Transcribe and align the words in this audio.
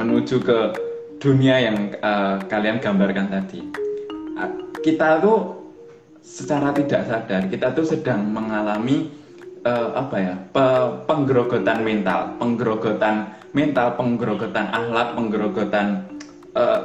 menuju 0.00 0.40
ke 0.40 0.58
dunia 1.20 1.60
yang 1.60 1.92
uh, 2.00 2.40
kalian 2.48 2.80
gambarkan 2.80 3.28
tadi. 3.28 3.60
Kita 4.80 5.20
tuh 5.20 5.60
secara 6.24 6.72
tidak 6.72 7.04
sadar 7.04 7.42
kita 7.52 7.76
tuh 7.76 7.84
sedang 7.84 8.24
mengalami 8.32 9.12
uh, 9.64 9.92
apa 9.92 10.16
ya 10.16 10.34
pe 10.40 10.66
penggerogotan 11.04 11.84
mental, 11.84 12.40
penggerogotan 12.40 13.36
mental, 13.52 13.98
penggerogotan 14.00 14.72
akhlak, 14.72 15.08
penggerogotan 15.16 15.86
uh, 16.56 16.80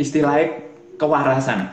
istilahnya 0.00 0.64
kewarasan. 0.96 1.68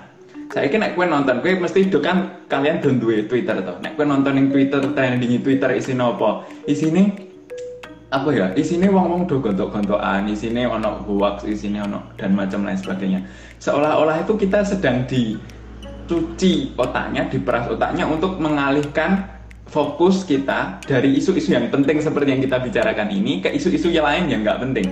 Saya 0.52 0.70
kira 0.70 0.94
kue 0.94 1.08
nonton, 1.10 1.42
kue 1.42 1.58
mesti 1.58 1.90
itu 1.90 2.00
kan 2.00 2.46
kalian 2.48 2.80
duwe 2.80 3.26
Twitter 3.26 3.60
toh. 3.66 3.82
Nek 3.82 3.98
kue 3.98 4.06
nonton 4.06 4.38
yang 4.38 4.48
Twitter 4.54 4.80
trending 4.94 5.42
Twitter 5.42 5.74
isi 5.74 5.98
apa? 5.98 6.46
Isine 6.70 7.35
apa 8.16 8.30
ya? 8.32 8.48
Isine 8.56 8.88
wong-wong 8.88 9.28
do 9.28 9.44
gontok-gontokan, 9.44 10.32
isine 10.32 10.64
ono 10.64 11.04
hoax, 11.04 11.44
isine 11.44 11.84
ono 11.84 12.16
dan 12.16 12.32
macam 12.32 12.64
lain 12.64 12.80
sebagainya. 12.80 13.20
Seolah-olah 13.60 14.24
itu 14.24 14.40
kita 14.40 14.64
sedang 14.64 15.04
dicuci 15.04 16.72
otaknya, 16.80 17.28
diperas 17.28 17.68
otaknya 17.68 18.08
untuk 18.08 18.40
mengalihkan 18.40 19.28
fokus 19.68 20.24
kita 20.24 20.80
dari 20.86 21.18
isu-isu 21.20 21.52
yang 21.52 21.68
penting 21.74 22.00
seperti 22.00 22.30
yang 22.32 22.42
kita 22.46 22.58
bicarakan 22.62 23.10
ini 23.12 23.44
ke 23.44 23.52
isu-isu 23.52 23.92
yang 23.92 24.08
lain 24.08 24.32
yang 24.32 24.42
nggak 24.48 24.62
penting. 24.64 24.88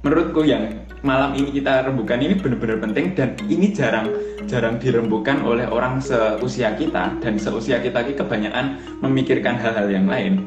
Menurutku 0.00 0.46
yang 0.48 0.80
malam 1.04 1.36
ini 1.36 1.52
kita 1.60 1.84
rembukan 1.84 2.20
ini 2.20 2.36
benar-benar 2.36 2.80
penting 2.80 3.12
dan 3.12 3.36
ini 3.52 3.72
jarang 3.72 4.08
jarang 4.48 4.80
dirembukan 4.80 5.44
oleh 5.44 5.68
orang 5.68 6.00
seusia 6.00 6.72
kita 6.76 7.20
dan 7.20 7.34
seusia 7.36 7.80
kita 7.84 8.00
ini 8.08 8.16
kebanyakan 8.16 8.80
memikirkan 9.04 9.60
hal-hal 9.60 9.88
yang 9.92 10.08
lain. 10.08 10.44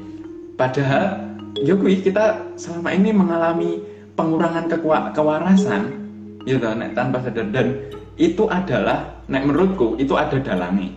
Padahal 0.57 1.32
Ya 1.61 1.77
kita 1.77 2.55
selama 2.57 2.89
ini 2.93 3.13
mengalami 3.13 3.71
pengurangan 4.17 4.69
kewarasan 5.13 6.01
gitu 6.43 6.65
nek 6.75 6.91
tanpa 6.97 7.23
sadar 7.23 7.47
dan 7.55 7.67
itu 8.19 8.45
adalah 8.51 9.21
nek 9.31 9.47
menurutku 9.47 9.95
itu 9.95 10.11
ada 10.13 10.37
dalangnya 10.43 10.91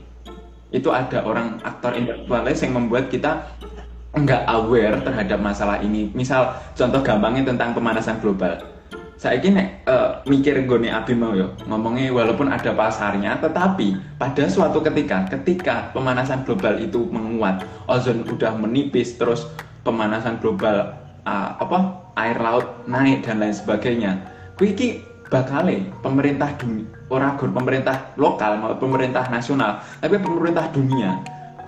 itu 0.75 0.91
ada 0.91 1.22
orang 1.22 1.62
aktor 1.62 1.95
intelektualis 1.95 2.58
yang 2.67 2.75
membuat 2.75 3.08
kita 3.08 3.47
nggak 4.17 4.42
aware 4.48 4.97
terhadap 5.05 5.39
masalah 5.39 5.78
ini. 5.84 6.08
Misal 6.17 6.56
contoh 6.73 7.05
gampangnya 7.05 7.52
tentang 7.52 7.77
pemanasan 7.77 8.19
global. 8.19 8.56
Saya 9.17 9.41
ini 9.41 9.80
uh, 9.89 10.20
mikir 10.28 10.69
gue 10.69 10.92
abi 10.92 11.17
mau 11.17 11.33
yo 11.33 11.56
ngomongnya 11.64 12.12
walaupun 12.12 12.52
ada 12.52 12.77
pasarnya, 12.77 13.41
tetapi 13.41 14.20
pada 14.20 14.45
suatu 14.45 14.84
ketika, 14.84 15.25
ketika 15.33 15.89
pemanasan 15.97 16.45
global 16.45 16.77
itu 16.77 17.08
menguat, 17.08 17.64
ozon 17.89 18.28
udah 18.28 18.52
menipis, 18.61 19.17
terus 19.17 19.48
pemanasan 19.87 20.42
global 20.42 20.91
uh, 21.23 21.55
apa 21.62 21.79
air 22.19 22.37
laut 22.42 22.83
naik 22.91 23.23
dan 23.23 23.39
lain 23.39 23.55
sebagainya. 23.55 24.19
Kuiki 24.59 25.06
bakal 25.31 25.70
pemerintah 26.03 26.51
dunia 26.59 26.97
orang 27.11 27.39
pemerintah 27.39 28.14
lokal 28.19 28.59
maupun 28.59 28.91
pemerintah 28.91 29.27
nasional 29.31 29.83
tapi 30.03 30.19
pemerintah 30.19 30.67
dunia 30.75 31.23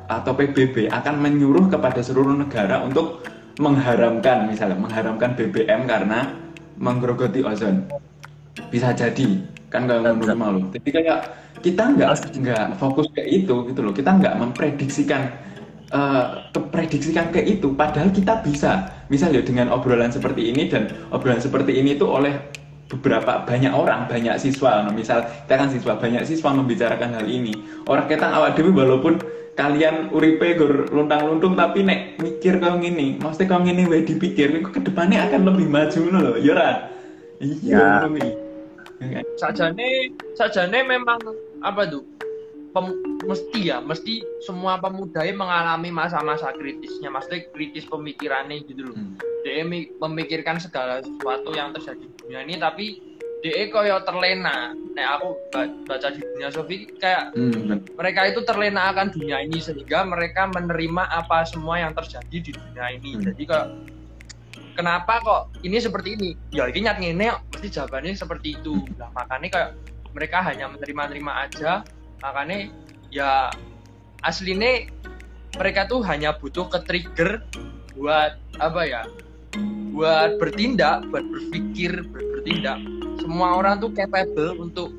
atau 0.08 0.32
PBB 0.34 0.88
akan 0.88 1.14
menyuruh 1.20 1.68
kepada 1.68 2.00
seluruh 2.00 2.34
negara 2.34 2.80
untuk 2.82 3.22
mengharamkan 3.60 4.46
misalnya 4.48 4.78
mengharamkan 4.78 5.34
BBM 5.34 5.84
karena 5.84 6.32
menggerogoti 6.78 7.42
ozon. 7.42 7.86
Bisa 8.70 8.94
jadi 8.94 9.42
kan 9.68 9.84
nggak 9.84 10.00
ngono 10.00 10.32
malu 10.32 10.60
jadi 10.72 10.88
kayak 10.88 11.20
kita 11.60 11.92
nggak 11.92 12.10
nggak 12.40 12.64
fokus 12.78 13.06
ke 13.14 13.22
itu 13.26 13.66
gitu 13.70 13.80
loh. 13.82 13.94
Kita 13.94 14.16
nggak 14.16 14.38
memprediksikan 14.38 15.47
uh, 15.92 16.50
keprediksikan 16.52 17.32
ke 17.32 17.40
itu 17.44 17.72
padahal 17.74 18.12
kita 18.12 18.40
bisa. 18.44 18.88
Misalnya 19.08 19.40
dengan 19.44 19.72
obrolan 19.72 20.12
seperti 20.12 20.52
ini 20.52 20.68
dan 20.68 20.92
obrolan 21.12 21.40
seperti 21.40 21.76
ini 21.80 21.96
itu 21.96 22.04
oleh 22.04 22.36
beberapa 22.88 23.44
banyak 23.44 23.72
orang 23.72 24.08
banyak 24.08 24.36
siswa. 24.40 24.84
No, 24.84 24.92
misal 24.92 25.24
kita 25.44 25.54
kan 25.56 25.68
siswa 25.68 25.96
banyak 25.96 26.24
siswa 26.24 26.52
membicarakan 26.52 27.20
hal 27.20 27.26
ini. 27.28 27.52
Orang 27.88 28.08
kita 28.08 28.28
awal 28.28 28.56
dewi 28.56 28.72
walaupun 28.72 29.20
kalian 29.58 30.14
uripe 30.14 30.54
gur 30.54 30.86
luntang 30.94 31.26
luntung 31.26 31.58
tapi 31.58 31.82
nek 31.82 32.22
mikir 32.22 32.62
kau 32.62 32.78
gini 32.78 33.18
maksudnya 33.18 33.50
kau 33.50 33.58
gini 33.66 33.90
wae 33.90 34.06
dipikir 34.06 34.54
ke 34.62 34.70
ke 34.70 34.80
depannya 34.86 35.26
akan 35.26 35.50
lebih 35.50 35.66
maju 35.66 36.00
loh 36.14 36.38
ya 36.38 36.54
ra 36.54 36.70
iya 37.42 38.06
sajane 39.34 40.14
sajane 40.38 40.78
memang 40.86 41.18
apa 41.66 41.90
tuh 41.90 42.06
pem, 42.72 42.86
mesti 43.24 43.60
ya 43.72 43.78
mesti 43.80 44.22
semua 44.44 44.78
pemuda 44.78 45.24
mengalami 45.32 45.90
masa-masa 45.92 46.52
kritisnya. 46.54 47.08
Maksudnya 47.12 47.48
kritis 47.52 47.88
pemikirannya 47.88 48.64
gitu 48.68 48.92
loh. 48.92 48.96
Hmm. 48.96 49.16
Dia 49.44 49.64
memikirkan 50.02 50.60
segala 50.60 51.00
sesuatu 51.00 51.54
yang 51.56 51.72
terjadi 51.72 52.04
di 52.04 52.16
dunia 52.24 52.40
ini 52.44 52.54
tapi 52.60 52.86
dia 53.38 53.70
koyo 53.70 54.02
terlena. 54.02 54.74
Nah 54.74 55.06
aku 55.18 55.38
baca 55.86 56.08
di 56.10 56.20
dunia 56.20 56.50
Sofi 56.50 56.90
kayak 56.98 57.34
hmm. 57.38 57.94
mereka 57.94 58.26
itu 58.26 58.42
terlena 58.42 58.90
akan 58.90 59.14
dunia 59.14 59.42
ini 59.46 59.62
sehingga 59.62 60.02
mereka 60.02 60.50
menerima 60.50 61.06
apa 61.06 61.46
semua 61.46 61.78
yang 61.78 61.94
terjadi 61.94 62.36
di 62.42 62.50
dunia 62.50 62.86
ini. 62.98 63.10
Hmm. 63.14 63.22
jadi 63.30 63.42
kok 63.46 63.66
kenapa 64.74 65.22
kok 65.22 65.42
ini 65.62 65.78
seperti 65.78 66.18
ini? 66.18 66.30
Ya 66.50 66.66
ini 66.66 66.86
nyat 66.86 66.98
ini 66.98 67.26
pasti 67.50 67.68
jawabannya 67.70 68.14
seperti 68.14 68.58
itu. 68.58 68.74
Lah 68.98 69.10
makanya 69.14 69.48
kayak 69.50 69.70
mereka 70.14 70.42
hanya 70.42 70.66
menerima-terima 70.72 71.32
aja 71.46 71.86
makanya 72.22 72.70
ya 73.08 73.50
aslinya 74.26 74.90
mereka 75.56 75.88
tuh 75.88 76.04
hanya 76.04 76.34
butuh 76.36 76.68
ke 76.70 76.78
trigger 76.86 77.42
buat 77.98 78.38
apa 78.58 78.82
ya 78.86 79.02
buat 79.98 80.38
bertindak, 80.38 81.10
buat 81.10 81.26
berpikir, 81.26 82.06
buat 82.14 82.26
bertindak. 82.38 82.78
Semua 83.18 83.58
orang 83.58 83.82
tuh 83.82 83.90
capable 83.90 84.54
untuk 84.62 84.94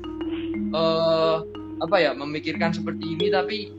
uh, 0.76 1.40
apa 1.80 1.96
ya 1.96 2.12
memikirkan 2.12 2.76
seperti 2.76 3.16
ini, 3.16 3.32
tapi 3.32 3.72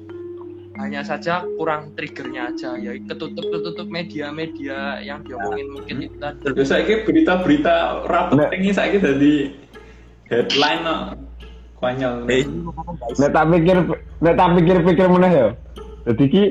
hanya 0.82 1.06
saja 1.06 1.46
kurang 1.62 1.94
triggernya 1.94 2.50
aja 2.56 2.74
ya 2.80 2.98
ketutup 3.06 3.44
ketutup 3.54 3.86
media-media 3.92 5.04
yang 5.06 5.22
diomongin 5.22 5.68
ya. 5.70 5.74
mungkin 5.78 5.96
itu 6.10 6.18
tadi. 6.18 6.42
Terus 6.42 6.68
saya 6.74 7.06
berita-berita 7.06 7.76
rapet 8.10 8.50
ini 8.58 8.74
saya 8.74 8.98
jadi 8.98 9.54
headline 10.26 10.82
no. 10.82 10.98
Konyol. 11.82 12.16
Nek 13.18 13.30
tak 13.34 13.46
pikir, 13.50 13.78
nek 14.22 14.36
tak 14.38 14.50
pikir-pikir 14.56 15.06
mana 15.10 15.28
ya. 15.28 15.48
Jadi 16.06 16.24
ki 16.30 16.44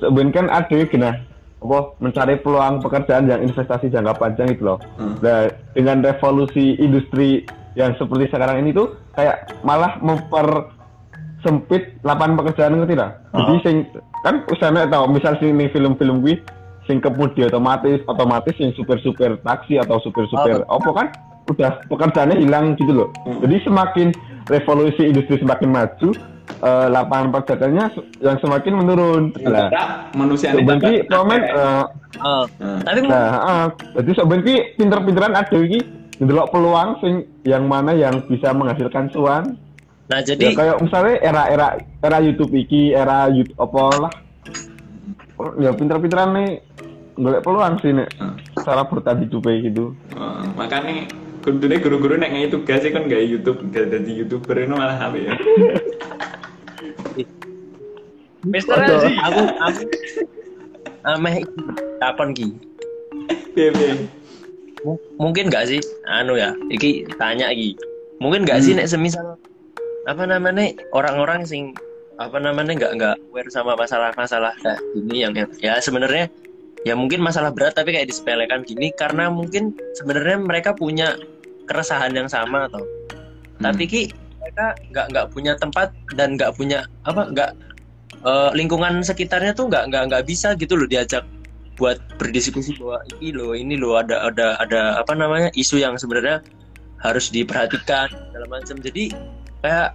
sebenarnya 0.00 0.36
kan 0.36 0.46
ada 0.48 0.78
kena 0.88 1.10
apa 1.58 1.78
mencari 1.98 2.38
peluang 2.38 2.78
pekerjaan 2.80 3.26
yang 3.26 3.42
investasi 3.42 3.90
jangka 3.90 4.14
panjang 4.16 4.54
itu 4.54 4.62
loh. 4.62 4.78
Hmm. 4.94 5.18
Nah, 5.18 5.50
dengan 5.74 6.06
revolusi 6.06 6.78
industri 6.78 7.42
yang 7.74 7.98
seperti 7.98 8.30
sekarang 8.30 8.62
ini 8.62 8.70
tuh 8.74 8.94
kayak 9.18 9.50
malah 9.66 9.98
memper 9.98 10.70
sempit 11.42 11.98
lapangan 12.06 12.38
pekerjaan 12.38 12.78
ngerti 12.78 12.94
tidak? 12.94 13.10
Oh. 13.34 13.38
Jadi 13.42 13.54
sing 13.66 13.76
kan 14.22 14.42
usahanya 14.50 14.90
tahu 14.90 15.04
misal 15.10 15.34
sing 15.38 15.54
film-film 15.54 16.22
gue 16.22 16.38
sing 16.88 16.98
kemudi 17.04 17.44
otomatis 17.46 18.00
otomatis 18.08 18.56
yang 18.58 18.72
super-super 18.74 19.38
taksi 19.44 19.78
atau 19.78 20.00
super-super 20.02 20.64
oh. 20.66 20.80
apa 20.80 20.90
kan 20.94 21.06
udah 21.48 21.70
pekerjaannya 21.88 22.36
hilang 22.44 22.76
gitu 22.76 22.92
loh. 22.92 23.08
Hmm. 23.24 23.40
Jadi 23.44 23.56
semakin 23.64 24.08
revolusi 24.48 25.02
industri 25.08 25.40
semakin 25.40 25.68
maju, 25.68 26.08
uh, 26.60 26.86
lapangan 26.92 27.28
pekerjaannya 27.40 27.84
yang 28.20 28.36
semakin 28.40 28.72
menurun. 28.76 29.22
Nah, 29.44 29.68
manusia 30.16 30.52
ini 30.52 30.64
berarti 30.64 31.04
komen 31.08 31.40
uh, 31.52 31.84
uh, 32.24 32.44
uh, 32.60 32.78
nah, 33.04 33.30
uh, 33.44 33.66
jadi 34.00 34.10
sebenarnya 34.20 34.56
pinter-pinteran 34.80 35.32
ada 35.36 35.58
iki 35.60 35.80
ndelok 36.18 36.50
peluang 36.50 36.98
sing 36.98 37.14
yang 37.46 37.70
mana 37.70 37.94
yang 37.94 38.24
bisa 38.26 38.50
menghasilkan 38.50 39.12
cuan. 39.14 39.54
Nah, 40.08 40.20
jadi 40.24 40.50
ya, 40.50 40.56
kayak 40.56 40.76
misalnya 40.80 41.14
era-era 41.20 41.68
era 42.00 42.18
YouTube 42.24 42.56
iki, 42.56 42.96
era 42.96 43.28
YouTube 43.28 43.60
apa 43.60 43.82
lah. 44.08 44.12
Ya 45.60 45.70
pinter-pinteran 45.70 46.34
nih 46.34 46.50
golek 47.14 47.44
peluang 47.44 47.76
sih 47.84 47.92
nih. 47.92 48.08
Uh. 48.18 48.34
Cara 48.64 48.82
bertahan 48.88 49.22
hidup 49.22 49.44
gitu. 49.46 49.94
Uh, 50.16 50.42
makanya 50.56 51.06
kudune 51.48 51.80
guru-guru 51.80 52.20
nek 52.20 52.28
ngai 52.28 52.52
tugas 52.52 52.84
kan 52.84 53.08
gak 53.08 53.24
YouTube, 53.24 53.72
gak 53.72 53.88
jadi 53.88 54.10
YouTuber 54.20 54.52
itu 54.60 54.76
malah 54.76 55.00
apa 55.00 55.16
ya. 55.16 55.32
Mister 58.52 58.76
Aji. 58.76 59.16
Aku 59.16 59.42
aku 59.56 59.80
ameh 61.08 61.40
kapan 62.04 62.36
ki? 62.36 62.52
Piye 63.56 63.72
Mungkin 65.16 65.48
gak 65.48 65.72
sih 65.72 65.80
anu 66.04 66.36
ya, 66.36 66.52
iki 66.68 67.08
tanya 67.16 67.48
iki. 67.48 67.80
Mungkin 68.20 68.44
gak 68.44 68.60
hmm. 68.60 68.66
sih 68.68 68.76
nek 68.76 68.92
semisal 68.92 69.40
apa 70.04 70.28
namanya 70.28 70.76
orang-orang 70.92 71.48
sing 71.48 71.72
apa 72.16 72.40
namanya 72.40 72.72
nggak 72.74 72.92
nggak 72.96 73.16
aware 73.28 73.50
sama 73.52 73.76
masalah-masalah 73.76 74.56
kayak 74.64 74.80
gini 74.96 75.16
yang, 75.20 75.32
yang 75.36 75.50
ya 75.60 75.76
sebenarnya 75.78 76.32
ya 76.82 76.96
mungkin 76.96 77.20
masalah 77.20 77.52
berat 77.52 77.76
tapi 77.76 77.92
kayak 77.92 78.08
disepelekan 78.08 78.64
gini 78.64 78.88
karena 78.96 79.28
mungkin 79.28 79.76
sebenarnya 80.00 80.40
mereka 80.40 80.72
punya 80.72 81.20
keresahan 81.68 82.16
yang 82.16 82.26
sama 82.26 82.66
atau 82.66 82.82
hmm. 82.82 83.62
tapi 83.62 83.84
ki 83.84 84.02
mereka 84.40 84.74
nggak 84.90 85.06
nggak 85.12 85.26
punya 85.30 85.52
tempat 85.60 85.92
dan 86.16 86.34
nggak 86.40 86.56
punya 86.56 86.88
apa 87.04 87.28
nggak 87.28 87.50
uh, 88.24 88.50
lingkungan 88.56 89.04
sekitarnya 89.04 89.52
tuh 89.52 89.68
nggak 89.68 89.92
nggak 89.92 90.02
nggak 90.08 90.24
bisa 90.24 90.56
gitu 90.56 90.74
loh 90.74 90.88
diajak 90.88 91.22
buat 91.78 92.00
berdiskusi 92.18 92.74
bahwa 92.80 92.98
ini 93.20 93.28
loh 93.30 93.52
ini 93.54 93.74
loh 93.78 94.00
ada 94.00 94.26
ada 94.26 94.58
ada 94.58 94.98
apa 94.98 95.14
namanya 95.14 95.48
isu 95.54 95.78
yang 95.78 95.94
sebenarnya 95.94 96.42
harus 96.98 97.30
diperhatikan 97.30 98.10
dalam 98.34 98.50
macam 98.50 98.82
jadi 98.82 99.14
kayak 99.62 99.94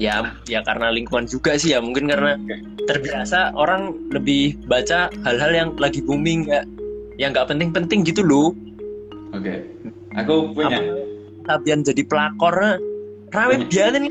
ya 0.00 0.32
ya 0.48 0.64
karena 0.64 0.88
lingkungan 0.88 1.28
juga 1.28 1.60
sih 1.60 1.76
ya 1.76 1.84
mungkin 1.84 2.08
karena 2.08 2.40
terbiasa 2.88 3.52
orang 3.52 3.92
lebih 4.08 4.56
baca 4.64 5.12
hal-hal 5.28 5.52
yang 5.52 5.68
lagi 5.76 6.00
booming 6.00 6.48
ya 6.48 6.64
yang 7.20 7.36
nggak 7.36 7.52
penting-penting 7.52 8.00
gitu 8.08 8.24
loh 8.24 8.56
oke 9.36 9.44
okay. 9.44 9.60
Aku 10.16 10.54
punya. 10.54 10.78
Sabian 11.46 11.80
jadi 11.82 12.02
pelakor 12.06 12.78
rame 13.30 13.64
biasa 13.70 13.96
nih 14.02 14.10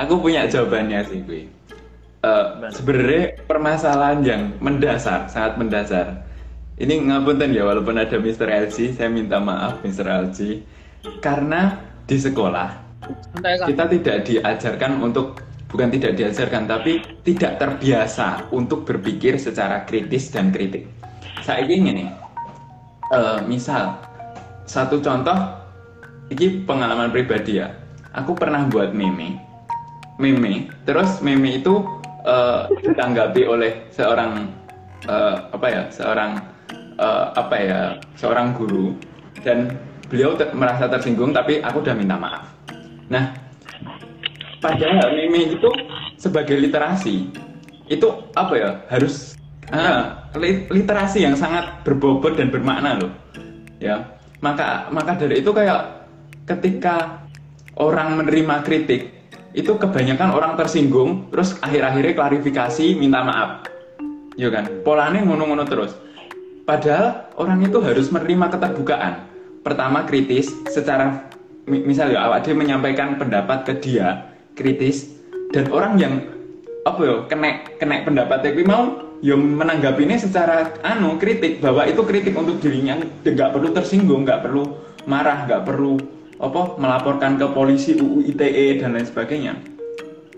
aku 0.00 0.14
punya 0.22 0.46
jawabannya 0.46 1.02
sih 1.10 1.20
gue 1.26 1.50
uh, 2.24 2.70
sebenarnya 2.70 3.36
permasalahan 3.44 4.20
yang 4.24 4.42
mendasar 4.60 5.28
sangat 5.28 5.58
mendasar. 5.58 6.06
Ini 6.80 6.96
ngapunten 7.12 7.52
ya 7.52 7.68
walaupun 7.68 8.00
ada 8.00 8.16
Mr. 8.16 8.48
LG 8.48 8.96
saya 8.96 9.12
minta 9.12 9.36
maaf 9.36 9.84
Mr. 9.84 10.08
LG 10.08 10.64
karena 11.20 11.76
di 12.08 12.16
sekolah 12.16 12.72
kita 13.68 13.84
tidak 13.84 14.16
diajarkan 14.24 15.04
untuk 15.04 15.44
bukan 15.70 15.88
tidak 15.94 16.18
diajarkan 16.18 16.66
tapi 16.66 17.02
tidak 17.22 17.62
terbiasa 17.62 18.50
untuk 18.50 18.82
berpikir 18.82 19.38
secara 19.38 19.86
kritis 19.86 20.28
dan 20.34 20.50
kritik. 20.50 20.90
Saya 21.46 21.64
ingin 21.64 22.04
nih 22.04 22.10
uh, 23.14 23.38
misal 23.46 23.96
satu 24.66 24.98
contoh 24.98 25.38
ini 26.30 26.62
pengalaman 26.66 27.10
pribadi 27.10 27.62
ya. 27.62 27.70
Aku 28.14 28.34
pernah 28.34 28.66
buat 28.66 28.90
meme. 28.90 29.38
Meme 30.18 30.68
terus 30.82 31.22
meme 31.22 31.62
itu 31.62 31.86
uh, 32.26 32.66
ditanggapi 32.82 33.46
oleh 33.46 33.86
seorang 33.94 34.50
uh, 35.06 35.48
apa 35.54 35.66
ya 35.70 35.82
seorang 35.90 36.30
uh, 36.98 37.30
apa 37.34 37.56
ya 37.56 37.80
seorang 38.18 38.54
guru. 38.58 38.94
Dan 39.40 39.78
beliau 40.10 40.34
ter 40.34 40.50
merasa 40.52 40.90
tersinggung 40.90 41.30
tapi 41.30 41.62
aku 41.62 41.86
udah 41.86 41.94
minta 41.94 42.18
maaf. 42.18 42.50
Nah 43.06 43.49
padahal 44.60 45.16
meme 45.16 45.56
itu 45.56 45.68
sebagai 46.20 46.60
literasi. 46.60 47.26
Itu 47.90 48.30
apa 48.36 48.54
ya? 48.54 48.70
Harus 48.92 49.34
uh, 49.72 50.30
literasi 50.70 51.26
yang 51.26 51.34
sangat 51.34 51.82
berbobot 51.82 52.36
dan 52.36 52.52
bermakna 52.52 53.00
loh. 53.00 53.12
Ya. 53.82 54.20
Maka 54.44 54.88
maka 54.92 55.16
dari 55.16 55.40
itu 55.42 55.50
kayak 55.50 56.08
ketika 56.48 57.26
orang 57.76 58.20
menerima 58.20 58.62
kritik 58.64 59.20
itu 59.50 59.74
kebanyakan 59.74 60.30
orang 60.30 60.54
tersinggung 60.54 61.26
terus 61.34 61.58
akhir-akhirnya 61.58 62.14
klarifikasi 62.14 62.86
minta 62.94 63.24
maaf. 63.26 63.66
Ya 64.38 64.48
kan? 64.48 64.68
Polanya 64.86 65.26
ngono-ngono 65.26 65.66
terus. 65.66 65.92
Padahal 66.64 67.26
orang 67.34 67.66
itu 67.66 67.82
harus 67.82 68.14
menerima 68.14 68.46
keterbukaan. 68.54 69.26
Pertama 69.60 70.06
kritis 70.06 70.54
secara 70.70 71.28
misalnya 71.66 72.24
awak 72.30 72.46
dia 72.46 72.56
menyampaikan 72.56 73.18
pendapat 73.20 73.66
ke 73.66 73.74
dia 73.82 74.29
kritis 74.60 75.16
dan 75.56 75.72
orang 75.72 75.96
yang 75.96 76.20
apa 76.84 77.00
ya 77.00 77.16
kena 77.28 77.64
kena 77.80 78.04
pendapatnya 78.04 78.52
mau 78.68 79.00
yang 79.24 79.40
menanggapinya 79.40 80.16
secara 80.16 80.76
anu 80.84 81.16
kritik 81.16 81.60
bahwa 81.64 81.88
itu 81.88 82.00
kritik 82.04 82.36
untuk 82.36 82.60
dirinya 82.60 83.00
nggak 83.24 83.52
perlu 83.56 83.68
tersinggung 83.72 84.28
nggak 84.28 84.44
perlu 84.44 84.76
marah 85.08 85.48
nggak 85.48 85.64
perlu 85.64 85.96
apa 86.40 86.80
melaporkan 86.80 87.36
ke 87.36 87.46
polisi 87.52 87.96
UU 88.00 88.24
ITE 88.32 88.80
dan 88.80 88.96
lain 88.96 89.04
sebagainya. 89.04 89.60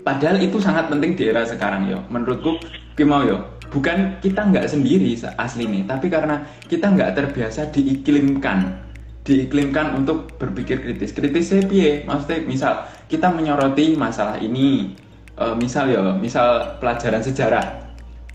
Padahal 0.03 0.43
itu 0.43 0.59
sangat 0.59 0.91
penting 0.91 1.15
di 1.15 1.31
era 1.31 1.47
sekarang 1.47 1.87
yo 1.87 2.03
menurutku 2.11 2.59
mau 3.07 3.23
yo 3.23 3.39
bukan 3.73 4.21
kita 4.21 4.53
nggak 4.53 4.69
sendiri 4.69 5.17
asli 5.41 5.65
nih 5.65 5.89
tapi 5.89 6.05
karena 6.11 6.45
kita 6.69 6.93
nggak 6.93 7.17
terbiasa 7.17 7.73
diiklimkan 7.73 8.77
diiklimkan 9.23 9.95
untuk 9.95 10.35
berpikir 10.35 10.83
kritis 10.83 11.15
kritis 11.15 11.55
piye 11.67 12.03
maksudnya 12.03 12.43
misal 12.43 12.73
kita 13.07 13.31
menyoroti 13.31 13.95
masalah 13.95 14.35
ini 14.39 14.95
uh, 15.39 15.55
misal 15.55 15.87
ya 15.87 16.11
misal 16.19 16.75
pelajaran 16.83 17.23
sejarah 17.23 17.83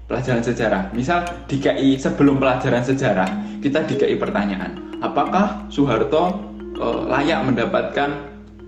pelajaran 0.09 0.43
sejarah. 0.43 0.83
Misal 0.97 1.23
di 1.47 1.61
KI 1.61 2.01
sebelum 2.01 2.41
pelajaran 2.41 2.83
sejarah, 2.83 3.61
kita 3.61 3.85
di 3.85 3.95
KI 4.01 4.17
pertanyaan, 4.17 4.99
apakah 5.05 5.69
Soeharto 5.69 6.33
uh, 6.81 7.01
layak 7.07 7.45
mendapatkan 7.45 8.11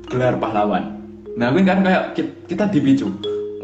gelar 0.07 0.37
pahlawan? 0.37 1.01
Nah, 1.35 1.49
kan 1.65 1.81
kayak 1.81 2.05
kita 2.47 2.69
dipicu, 2.69 3.09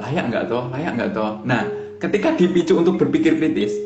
layak 0.00 0.32
nggak 0.32 0.48
toh, 0.48 0.72
layak 0.72 0.96
nggak 0.96 1.12
toh. 1.12 1.44
Nah, 1.44 1.68
ketika 2.00 2.32
dipicu 2.32 2.80
untuk 2.80 2.96
berpikir 2.96 3.36
kritis, 3.36 3.76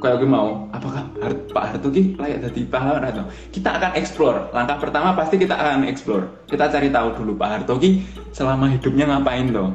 kayak 0.00 0.24
gue 0.24 0.30
mau, 0.32 0.66
apakah 0.72 1.04
Pak 1.52 1.64
Harto 1.76 1.92
ki 1.92 2.16
layak 2.16 2.48
jadi 2.48 2.60
pahlawan 2.72 3.04
atau 3.04 3.28
kita 3.52 3.76
akan 3.76 3.92
explore. 4.00 4.48
Langkah 4.50 4.80
pertama 4.80 5.12
pasti 5.12 5.36
kita 5.36 5.54
akan 5.54 5.84
explore. 5.84 6.26
Kita 6.48 6.72
cari 6.72 6.88
tahu 6.88 7.20
dulu 7.20 7.36
Pak 7.36 7.48
Harto 7.52 7.76
ki 7.76 8.02
selama 8.32 8.72
hidupnya 8.72 9.04
ngapain 9.06 9.52
toh, 9.52 9.70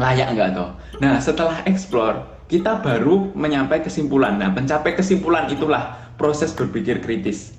layak 0.00 0.32
nggak 0.32 0.50
toh. 0.56 0.72
Nah, 1.04 1.20
setelah 1.20 1.60
explore, 1.68 2.24
kita 2.48 2.80
baru 2.80 3.30
menyampai 3.36 3.84
kesimpulan. 3.84 4.40
Nah, 4.40 4.48
mencapai 4.50 4.96
kesimpulan 4.96 5.52
itulah 5.52 5.96
proses 6.16 6.50
berpikir 6.56 7.04
kritis. 7.04 7.52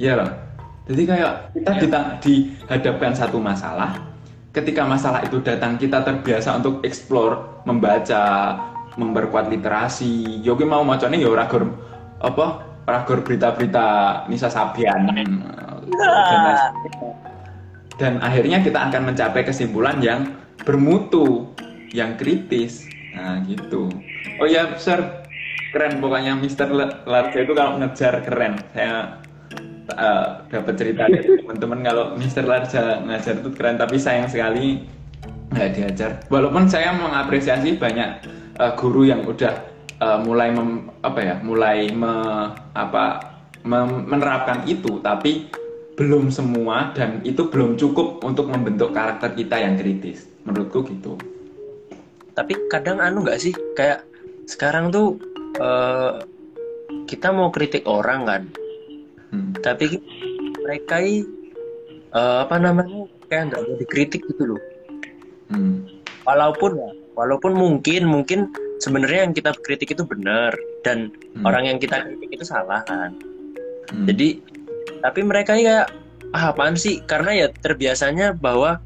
Ya 0.00 0.16
loh. 0.16 0.32
Jadi 0.88 1.06
kayak 1.06 1.54
kita 1.54 1.72
ya. 1.78 2.02
dihadapkan 2.18 3.14
satu 3.14 3.38
masalah, 3.38 4.02
ketika 4.50 4.82
masalah 4.82 5.22
itu 5.22 5.38
datang 5.38 5.78
kita 5.78 6.02
terbiasa 6.02 6.58
untuk 6.58 6.82
explore, 6.82 7.62
membaca, 7.62 8.58
memperkuat 8.96 9.48
literasi. 9.48 10.40
Yogi 10.44 10.64
mau 10.66 10.84
macamnya 10.84 11.20
ya 11.20 11.30
ragor 11.32 11.68
apa? 12.20 12.66
Ragor 12.88 13.22
berita-berita 13.22 13.86
Nisa 14.26 14.50
Sabian. 14.50 15.06
Dan, 15.12 15.30
dan 18.00 18.12
akhirnya 18.24 18.58
kita 18.64 18.78
akan 18.90 19.12
mencapai 19.12 19.46
kesimpulan 19.46 20.02
yang 20.02 20.34
bermutu, 20.66 21.52
yang 21.92 22.16
kritis, 22.16 22.88
Nah 23.12 23.44
gitu. 23.44 23.92
Oh 24.40 24.48
ya, 24.48 24.74
sir, 24.80 24.98
keren 25.70 26.00
pokoknya 26.00 26.36
Mister 26.36 26.68
Larja 27.06 27.38
itu 27.38 27.52
kalau 27.52 27.78
ngejar 27.78 28.24
keren. 28.24 28.56
Saya 28.72 29.20
uh, 29.92 30.26
dapat 30.48 30.74
cerita 30.80 31.06
dari 31.08 31.28
teman-teman 31.44 31.80
kalau 31.84 32.04
Mister 32.16 32.44
Larja 32.44 33.04
ngajar 33.04 33.44
itu 33.44 33.50
keren, 33.52 33.76
tapi 33.76 33.96
sayang 34.00 34.28
sekali 34.32 34.88
nggak 35.52 35.70
diajar. 35.76 36.10
Walaupun 36.32 36.64
saya 36.66 36.96
mengapresiasi 36.96 37.76
banyak 37.76 38.24
uh, 38.62 38.72
guru 38.78 39.10
yang 39.10 39.26
udah 39.26 39.66
uh, 39.98 40.22
mulai 40.22 40.54
mem, 40.54 40.86
apa 41.02 41.18
ya, 41.18 41.34
mulai 41.42 41.90
me, 41.90 42.14
apa 42.78 43.34
mem, 43.66 44.06
menerapkan 44.06 44.62
itu, 44.70 45.02
tapi 45.02 45.50
belum 45.98 46.30
semua 46.30 46.94
dan 46.94 47.18
itu 47.26 47.50
belum 47.50 47.74
cukup 47.74 48.22
untuk 48.22 48.46
membentuk 48.46 48.94
karakter 48.94 49.34
kita 49.34 49.58
yang 49.58 49.74
kritis. 49.74 50.30
Menurutku 50.46 50.86
gitu 50.86 51.18
tapi 52.32 52.56
kadang 52.68 53.00
anu 53.00 53.24
nggak 53.24 53.40
sih 53.40 53.52
kayak 53.76 54.04
sekarang 54.48 54.88
tuh 54.88 55.20
uh, 55.60 56.20
kita 57.04 57.28
mau 57.30 57.52
kritik 57.52 57.84
orang 57.84 58.20
kan 58.24 58.42
hmm. 59.32 59.52
tapi 59.60 60.00
mereka 60.64 60.96
uh, 62.16 62.48
apa 62.48 62.56
namanya 62.56 63.08
kayak 63.28 63.52
nggak 63.52 63.62
mau 63.62 63.76
dikritik 63.76 64.22
gitu 64.24 64.56
loh 64.56 64.62
hmm. 65.52 65.84
walaupun 66.24 66.80
ya 66.80 66.90
walaupun 67.16 67.52
mungkin 67.52 68.08
mungkin 68.08 68.52
sebenarnya 68.80 69.28
yang 69.28 69.34
kita 69.36 69.50
kritik 69.62 69.92
itu 69.92 70.04
benar 70.04 70.56
dan 70.82 71.12
hmm. 71.36 71.44
orang 71.44 71.68
yang 71.68 71.78
kita 71.78 72.02
kritik 72.02 72.30
itu 72.40 72.44
salah 72.44 72.80
kan 72.88 73.14
hmm. 73.92 74.06
jadi 74.08 74.28
tapi 75.04 75.20
mereka 75.22 75.54
ya 75.54 75.84
ah, 76.32 76.50
apaan 76.50 76.74
sih 76.74 77.04
karena 77.04 77.46
ya 77.46 77.46
terbiasanya 77.62 78.34
bahwa 78.38 78.80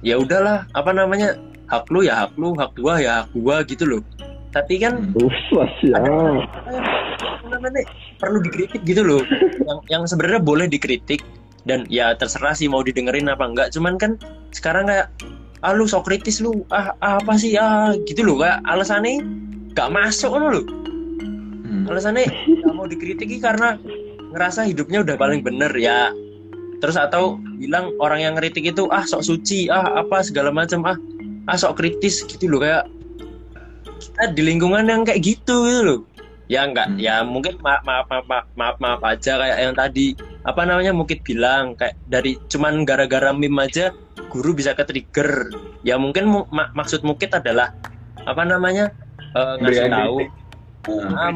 ya 0.00 0.16
udahlah 0.16 0.66
apa 0.72 0.90
namanya 0.92 1.36
hak 1.68 1.88
lu 1.92 2.04
ya 2.04 2.26
hak 2.26 2.32
lu 2.36 2.52
hak 2.56 2.72
gua 2.76 3.00
ya 3.00 3.12
hak 3.24 3.30
gua 3.36 3.64
gitu 3.64 3.84
loh 3.88 4.02
tapi 4.52 4.78
kan 4.78 5.00
ya. 5.82 5.98
namanya 7.50 7.82
perlu 8.22 8.38
dikritik 8.44 8.82
gitu 8.86 9.02
loh 9.02 9.22
yang 9.64 9.78
yang 9.90 10.02
sebenarnya 10.06 10.40
boleh 10.40 10.66
dikritik 10.70 11.24
dan 11.64 11.88
ya 11.88 12.12
terserah 12.14 12.52
sih 12.52 12.68
mau 12.68 12.84
didengerin 12.84 13.26
apa 13.32 13.44
enggak 13.44 13.68
cuman 13.72 13.96
kan 13.96 14.20
sekarang 14.52 14.86
kayak 14.86 15.08
ah 15.64 15.72
lu 15.72 15.88
sok 15.88 16.12
kritis 16.12 16.44
lu. 16.44 16.62
Ah, 16.68 16.92
ah 17.00 17.16
apa 17.18 17.40
sih? 17.40 17.56
Ah 17.56 17.96
gitu 18.04 18.20
loh 18.20 18.44
kayak 18.44 18.60
alasannya 18.68 19.24
gak 19.74 19.90
masuk 19.90 20.36
lo 20.38 20.46
loh 20.54 20.66
hmm. 21.66 21.90
alasannya 21.90 22.30
gak 22.62 22.74
mau 22.76 22.86
dikritiki 22.86 23.42
karena 23.42 23.74
ngerasa 24.30 24.66
hidupnya 24.66 25.02
udah 25.02 25.16
paling 25.18 25.42
bener 25.42 25.72
ya. 25.74 26.14
Terus 26.82 27.00
atau 27.00 27.40
bilang 27.56 27.96
orang 27.96 28.20
yang 28.20 28.32
ngeritik 28.36 28.70
itu 28.70 28.86
ah 28.92 29.02
sok 29.08 29.24
suci 29.24 29.72
ah 29.72 30.04
apa 30.04 30.20
segala 30.20 30.52
macam 30.52 30.84
ah 30.84 30.98
ah 31.48 31.56
sok 31.56 31.80
kritis 31.80 32.22
gitu 32.28 32.46
loh 32.46 32.60
kayak 32.62 32.86
kita 33.98 34.36
di 34.36 34.42
lingkungan 34.44 34.84
yang 34.84 35.02
kayak 35.06 35.22
gitu 35.24 35.64
gitu 35.64 35.82
loh 35.82 36.00
ya 36.44 36.68
enggak 36.68 36.92
hmm. 36.92 37.00
ya 37.00 37.24
mungkin 37.24 37.56
maaf 37.64 37.80
maaf 37.88 38.04
maaf 38.28 38.44
maaf 38.52 38.76
maaf 38.76 39.00
aja 39.00 39.40
kayak 39.40 39.58
yang 39.58 39.74
tadi. 39.74 40.12
Apa 40.44 40.68
namanya? 40.68 40.92
Mungkin 40.92 41.24
bilang 41.24 41.72
kayak 41.72 41.96
dari 42.04 42.36
cuman 42.52 42.84
gara-gara 42.84 43.32
meme 43.32 43.64
aja 43.64 43.96
guru 44.34 44.50
bisa 44.58 44.74
ke 44.74 44.82
trigger 44.82 45.46
ya 45.86 45.94
mungkin 45.94 46.26
mu, 46.26 46.42
mak 46.50 46.74
maksud 46.74 47.06
mungkin 47.06 47.30
adalah 47.30 47.70
apa 48.26 48.42
namanya 48.42 48.90
uh, 49.38 49.54
ngasih 49.62 49.86
tahu. 49.86 50.16
uh, 50.90 51.30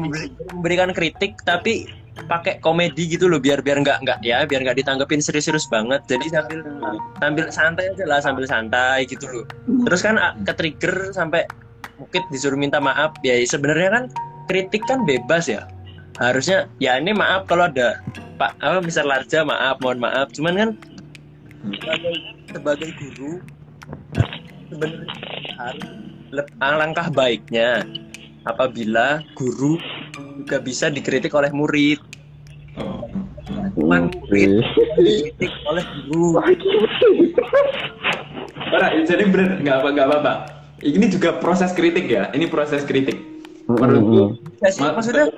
memberikan 0.51 0.91
kritik. 0.91 1.39
tapi 1.47 1.87
pakai 2.27 2.59
komedi 2.59 3.07
gitu 3.15 3.31
loh 3.31 3.39
biar 3.39 3.63
biar 3.63 3.79
nggak 3.79 4.03
nggak 4.03 4.19
ya 4.27 4.43
biar 4.43 4.67
nggak 4.67 4.83
ditanggepin 4.83 5.23
serius-serius 5.23 5.71
banget. 5.71 6.03
Jadi 6.11 6.27
sambil 6.27 6.59
sambil 7.23 7.45
santai 7.47 7.85
aja 7.95 8.03
lah 8.03 8.19
sambil 8.19 8.43
santai 8.43 9.07
gitu 9.07 9.23
loh. 9.29 9.45
Terus 9.87 10.01
kan 10.03 10.19
ke 10.43 10.53
trigger 10.57 11.15
sampai 11.15 11.47
mungkin 11.95 12.21
disuruh 12.27 12.59
minta 12.59 12.83
maaf. 12.83 13.15
Ya 13.23 13.39
sebenarnya 13.47 13.89
kan 13.95 14.03
kritik 14.51 14.83
kan 14.83 15.07
bebas 15.07 15.47
ya. 15.47 15.63
Harusnya 16.19 16.67
ya 16.83 16.99
ini 16.99 17.15
maaf 17.15 17.47
kalau 17.47 17.71
ada 17.71 18.03
pak 18.35 18.51
apa 18.59 18.83
misal 18.83 19.07
larja 19.07 19.47
maaf 19.47 19.79
mohon 19.79 20.03
maaf. 20.03 20.27
Cuman 20.35 20.53
kan 20.59 20.69
sebagai, 21.63 22.15
sebagai 22.49 22.89
guru 22.95 23.31
sebenarnya 24.69 25.07
harus 25.59 25.89
alangkah 26.61 27.07
baiknya 27.11 27.83
apabila 28.47 29.19
guru 29.35 29.75
juga 30.15 30.57
bisa 30.63 30.87
dikritik 30.87 31.33
oleh 31.35 31.51
murid. 31.51 31.99
Cuman 33.75 34.13
murid 34.13 34.63
dikritik 34.97 35.51
oleh 35.67 35.83
guru. 36.07 36.39
Para, 38.69 38.93
jadi 39.01 39.25
bener 39.27 39.59
nggak 39.65 39.77
apa 39.83 39.87
nggak 39.91 40.07
apa-apa. 40.07 40.33
Ini 40.79 41.05
juga 41.11 41.35
proses 41.41 41.75
kritik 41.75 42.07
ya. 42.07 42.31
Ini 42.31 42.47
proses 42.47 42.87
kritik. 42.87 43.19
Menurutku 43.69 44.39
ya 44.63 44.89
maksudnya 44.95 45.29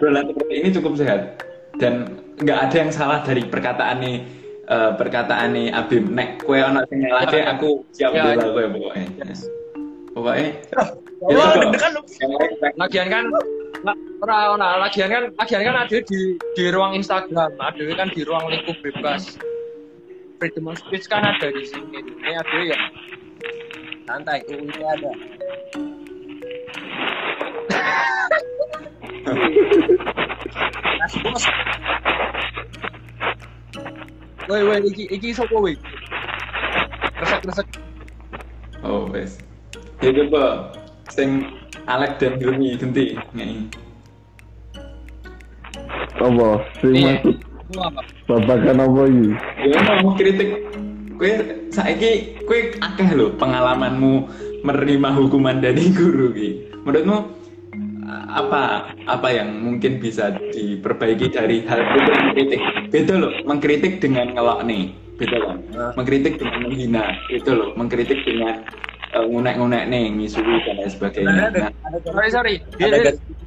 ini 0.52 0.70
cukup 0.72 0.96
sehat. 1.00 1.42
Dan 1.80 2.20
nggak 2.38 2.60
ada 2.70 2.76
yang 2.78 2.92
salah 2.94 3.20
dari 3.26 3.42
perkataan 3.48 4.04
nih 4.04 4.41
uh, 4.70 4.94
perkataan 5.00 5.56
nih 5.56 5.74
Abim 5.74 6.14
nek 6.14 6.44
kue 6.44 6.62
anak 6.62 6.86
sing 6.92 7.02
nyalahke 7.02 7.40
ya. 7.42 7.56
aku 7.56 7.82
siap 7.96 8.12
ya, 8.14 8.36
bela 8.36 8.46
kue 8.54 8.66
pokoknya 8.70 9.08
pokoknya 10.14 10.52
Wah, 11.22 11.54
oh, 11.54 11.70
kan 11.78 11.94
lagian 12.82 13.14
kan 13.14 13.30
ora 14.26 14.58
ora 14.58 14.82
lagian 14.82 15.06
kan 15.06 15.30
lagian 15.38 15.70
kan 15.70 15.86
ada 15.86 16.02
di 16.02 16.34
di 16.58 16.66
ruang 16.74 16.98
Instagram, 16.98 17.54
ada 17.62 17.84
kan 17.94 18.10
di 18.10 18.26
ruang 18.26 18.50
lingkup 18.50 18.74
bebas. 18.82 19.38
Freedom 20.42 20.74
of 20.74 20.82
speech 20.82 21.06
kan 21.06 21.22
ada 21.22 21.54
di 21.54 21.62
sini. 21.62 22.02
Ini 22.02 22.34
ada 22.34 22.58
ya. 22.66 22.80
Santai, 24.10 24.42
ini 24.50 24.82
ada. 24.82 25.14
bos. 31.22 31.46
Woi 34.50 34.62
woi 34.66 34.82
iki 34.90 35.06
iki 35.14 35.30
sapa 35.38 35.54
woi? 35.54 35.78
Resek-resek. 37.22 37.68
Oh, 38.82 39.06
wes. 39.14 39.38
Ya 40.02 40.10
coba 40.10 40.74
sing 41.14 41.46
Alex 41.86 42.18
dan 42.18 42.42
Hilmi 42.42 42.74
ganti 42.82 43.14
ngene. 43.38 43.70
Apa? 46.18 46.66
Sing 46.82 46.94
masuk. 47.06 47.38
Babakan 48.26 48.82
apa 48.82 49.02
iki? 49.06 49.30
Ya 49.70 49.78
mau 50.02 50.18
kritik 50.18 50.50
kue 51.22 51.32
saiki 51.70 52.42
kue 52.50 52.74
akeh 52.82 53.10
lho 53.14 53.38
pengalamanmu 53.38 54.26
menerima 54.66 55.10
hukuman 55.22 55.62
dari 55.62 55.94
guru 55.94 56.34
ki. 56.34 56.50
Menurutmu 56.82 57.18
apa 58.12 58.90
apa 59.06 59.28
yang 59.30 59.62
mungkin 59.62 60.02
bisa 60.02 60.34
diperbaiki 60.52 61.30
dari 61.30 61.62
hal 61.70 61.80
itu 61.80 62.00
mengkritik 62.10 62.62
beda 62.92 63.14
loh 63.16 63.32
mengkritik 63.48 64.04
dengan 64.04 64.36
ngelak 64.36 64.68
nih 64.68 64.92
beda 65.16 65.38
loh. 65.40 65.56
Mengkritik 65.96 66.36
dengan 66.38 66.60
menghina. 66.68 67.04
Itu 67.32 67.56
loh 67.56 67.70
mengkritik 67.80 68.20
dengan 68.28 68.68
uh, 69.16 69.24
ngunek-ngunek 69.26 69.88
nih 69.88 70.12
ngisui 70.12 70.56
dan 70.68 70.76
lain 70.76 70.92
sebagainya. 70.92 71.44
Nah, 71.56 71.72
sorry 72.04 72.30
sorry. 72.30 72.56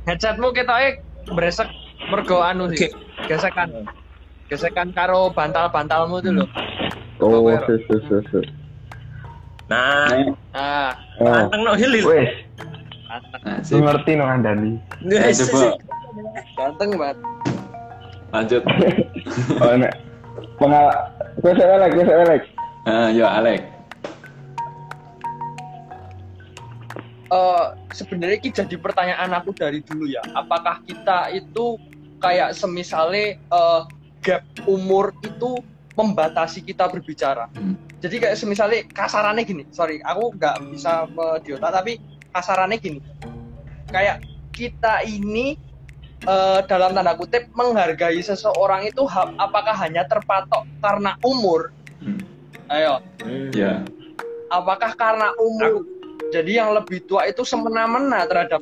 Headsetmu 0.09 0.57
kita 0.57 0.75
eh 0.81 0.93
beresek 1.37 1.69
mergo 2.09 2.41
anu 2.41 2.73
sih 2.73 2.89
gesekan. 3.29 3.85
Gesekan 4.49 4.93
karo 4.97 5.29
bantal-bantalmu 5.33 6.25
tuh 6.25 6.33
loh. 6.33 6.49
Oh 7.21 7.49
sus 7.69 7.85
nah. 9.69 10.09
Nah 10.53 10.93
anteng 11.21 11.63
no 11.65 11.73
hilil. 11.77 12.05
Nah, 13.45 13.61
ngerti 13.63 14.13
no 14.17 14.25
Andani. 14.27 14.81
Ya, 15.07 15.31
coba. 15.31 15.77
Ganteng 16.57 16.91
banget. 16.99 17.19
Lanjut. 18.35 18.63
oh, 19.63 19.75
nek. 19.79 19.95
Pengal 20.59 20.87
gue 21.39 21.53
saya 21.55 21.73
Alex, 21.79 21.91
gue 21.95 22.05
saya 22.07 22.21
Alex. 22.27 22.43
Ah, 22.85 23.09
ya 23.15 23.27
Alex. 23.39 23.61
Uh, 27.31 27.75
sebenarnya 27.91 28.39
ini 28.39 28.51
jadi 28.51 28.77
pertanyaan 28.79 29.31
aku 29.35 29.55
dari 29.55 29.83
dulu 29.83 30.11
ya. 30.11 30.23
Apakah 30.35 30.83
kita 30.87 31.31
itu 31.31 31.79
kayak 32.19 32.55
semisale 32.55 33.39
uh, 33.51 33.87
gap 34.23 34.43
umur 34.67 35.15
itu 35.23 35.59
membatasi 35.95 36.63
kita 36.67 36.91
berbicara. 36.91 37.47
Hmm. 37.55 37.79
Jadi 38.03 38.21
kayak 38.21 38.37
semisale 38.37 38.85
kasarannya 38.91 39.47
gini, 39.47 39.65
sorry, 39.71 40.03
aku 40.03 40.35
nggak 40.35 40.59
bisa 40.75 41.07
mediota 41.09 41.71
tapi 41.71 42.03
kasarannya 42.35 42.79
gini 42.83 43.01
kayak 43.95 44.27
kita 44.51 45.07
ini 45.07 45.55
uh, 46.29 46.61
dalam 46.67 46.97
tanda 46.97 47.15
kutip 47.17 47.49
menghargai 47.53 48.21
seseorang 48.21 48.89
itu 48.89 49.05
ha 49.09 49.31
apakah 49.41 49.77
hanya 49.77 50.05
terpatok 50.09 50.65
karena 50.81 51.17
umur 51.25 51.71
hmm. 52.01 52.21
ayo 52.73 53.01
hmm. 53.25 53.53
ya 53.53 53.61
yeah. 53.61 53.79
apakah 54.53 54.93
karena 54.97 55.33
umur 55.41 55.85
jadi 56.33 56.65
yang 56.65 56.75
lebih 56.75 57.05
tua 57.07 57.29
itu 57.31 57.47
semena-mena 57.47 58.27
terhadap 58.27 58.61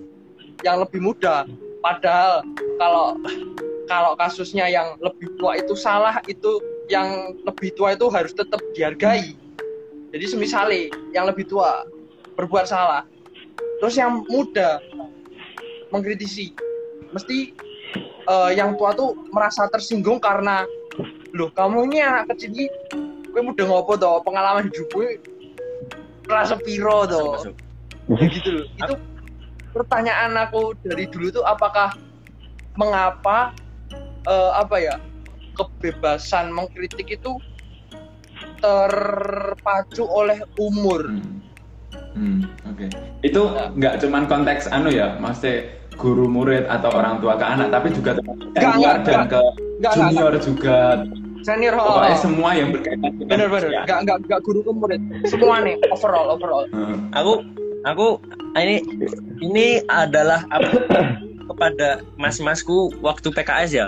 yang 0.62 0.83
lebih 0.83 1.00
muda 1.02 1.47
padahal 1.83 2.47
kalau 2.78 3.19
kalau 3.90 4.12
kasusnya 4.14 4.71
yang 4.71 4.95
lebih 5.02 5.31
tua 5.38 5.59
itu 5.59 5.75
salah 5.75 6.23
itu 6.31 6.62
yang 6.87 7.35
lebih 7.42 7.75
tua 7.75 7.95
itu 7.95 8.07
harus 8.11 8.35
tetap 8.35 8.62
dihargai 8.75 9.35
jadi 10.12 10.25
semisali 10.28 10.92
yang 11.16 11.26
lebih 11.26 11.49
tua 11.49 11.83
berbuat 12.38 12.69
salah 12.69 13.02
terus 13.83 13.99
yang 13.99 14.23
muda 14.31 14.78
mengkritisi 15.90 16.54
mesti 17.12 17.52
uh, 18.26 18.50
yang 18.50 18.75
tua 18.81 18.97
tuh 18.97 19.14
merasa 19.31 19.69
tersinggung 19.69 20.19
karena 20.19 20.64
loh 21.33 21.49
kamu 21.52 21.88
ini 21.88 21.99
anak 22.04 22.33
kecil 22.35 22.52
ini 22.52 22.66
gue 23.33 23.42
muda 23.42 23.64
ngopo 23.64 23.97
toh? 23.97 24.21
Pengalaman 24.25 24.69
hidup 24.69 24.88
gue 24.92 25.21
merasa 26.28 26.57
piro 26.61 27.09
toh? 27.09 27.52
Ya 28.09 28.26
gitu 28.28 28.49
loh. 28.61 28.66
Itu 28.76 28.95
pertanyaan 29.73 30.37
aku 30.37 30.76
dari 30.85 31.09
dulu 31.09 31.40
tuh 31.40 31.45
apakah 31.49 31.97
mengapa 32.76 33.57
uh, 34.28 34.52
apa 34.61 34.76
ya 34.81 34.95
kebebasan 35.57 36.52
mengkritik 36.52 37.21
itu 37.21 37.37
terpacu 38.61 40.04
oleh 40.07 40.40
umur? 40.61 41.09
Hmm. 41.09 41.40
Hmm, 42.12 42.45
Oke. 42.69 42.92
Okay. 42.92 43.28
Itu 43.33 43.57
nggak 43.57 44.04
cuman 44.04 44.28
konteks 44.28 44.69
anu 44.69 44.92
ya, 44.92 45.16
maksudnya 45.16 45.82
guru 46.03 46.27
murid 46.27 46.67
atau 46.67 46.91
orang 46.91 47.23
tua 47.23 47.39
ke 47.39 47.47
anak, 47.47 47.71
tapi 47.71 47.95
juga 47.95 48.19
senior 48.59 48.97
dan 49.07 49.31
ke 49.31 49.41
gak, 49.79 49.93
junior 49.95 50.33
gak, 50.35 50.43
juga. 50.43 50.79
Senior 51.43 51.75
oh, 51.75 51.99
Pokoknya 51.99 52.19
semua 52.23 52.51
yang 52.55 52.69
berkaitan 52.71 53.11
dengan 53.19 53.31
bener 53.31 53.49
bener. 53.51 53.71
Ya. 53.71 53.83
Gak, 53.87 54.01
gak, 54.11 54.19
gak 54.27 54.41
guru 54.43 54.61
ke 54.67 54.73
murid, 54.75 55.01
semua 55.31 55.63
nih 55.63 55.79
overall 55.95 56.27
overall. 56.35 56.67
Hmm. 56.75 57.07
Aku 57.15 57.47
aku 57.87 58.07
ini 58.59 58.83
ini 59.39 59.67
adalah 59.87 60.43
apa 60.51 60.71
kepada 61.51 62.03
mas-masku 62.19 62.91
waktu 62.99 63.31
PKS 63.31 63.71
ya. 63.71 63.87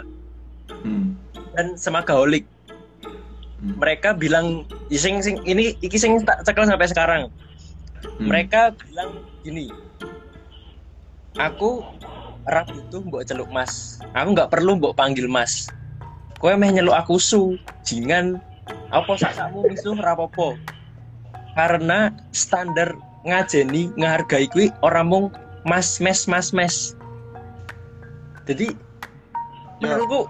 Hmm. 0.87 1.19
Dan 1.59 1.75
semagaholik. 1.75 2.47
Hmm. 3.59 3.75
Mereka 3.83 4.19
bilang 4.19 4.67
sing 4.91 5.19
sing 5.23 5.43
ini 5.43 5.75
iki 5.83 5.99
sing 5.99 6.23
tak 6.23 6.47
cekel 6.47 6.67
sampai 6.67 6.91
sekarang 6.91 7.23
hmm. 8.19 8.27
mereka 8.29 8.73
bilang 8.87 9.11
gini 9.43 9.73
aku 11.35 11.83
rap 12.49 12.69
itu 12.73 13.01
mbok 13.01 13.25
celuk 13.25 13.49
mas. 13.49 14.01
Aku 14.13 14.37
nggak 14.37 14.53
perlu 14.53 14.77
mbok 14.77 14.97
panggil 14.97 15.29
mas. 15.29 15.69
Kowe 16.41 16.53
meh 16.57 16.71
nyeluk 16.73 16.97
aku 16.97 17.17
su. 17.17 17.57
Jingan. 17.85 18.41
Apa 18.93 19.19
saksamu 19.19 19.67
misuh 19.69 19.97
rapopo 20.01 20.57
karena 21.55 22.11
standar 22.35 22.99
ngajeni 23.25 23.95
ngehargai 23.97 24.47
kui 24.51 24.69
orang 24.83 25.07
mung 25.09 25.27
mas 25.65 26.03
mes 26.03 26.27
mas 26.29 26.51
mes. 26.51 26.93
Jadi 28.45 28.75
ya. 29.81 29.97
menurutku 29.97 30.29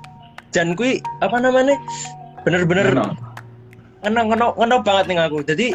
dan 0.54 0.78
kui 0.78 1.02
apa 1.18 1.36
namanya 1.42 1.74
bener-bener 2.46 2.94
ngenok 4.04 4.24
ngenok 4.30 4.52
ngenok 4.60 4.80
banget 4.86 5.04
nih 5.10 5.18
aku. 5.18 5.38
Jadi 5.42 5.66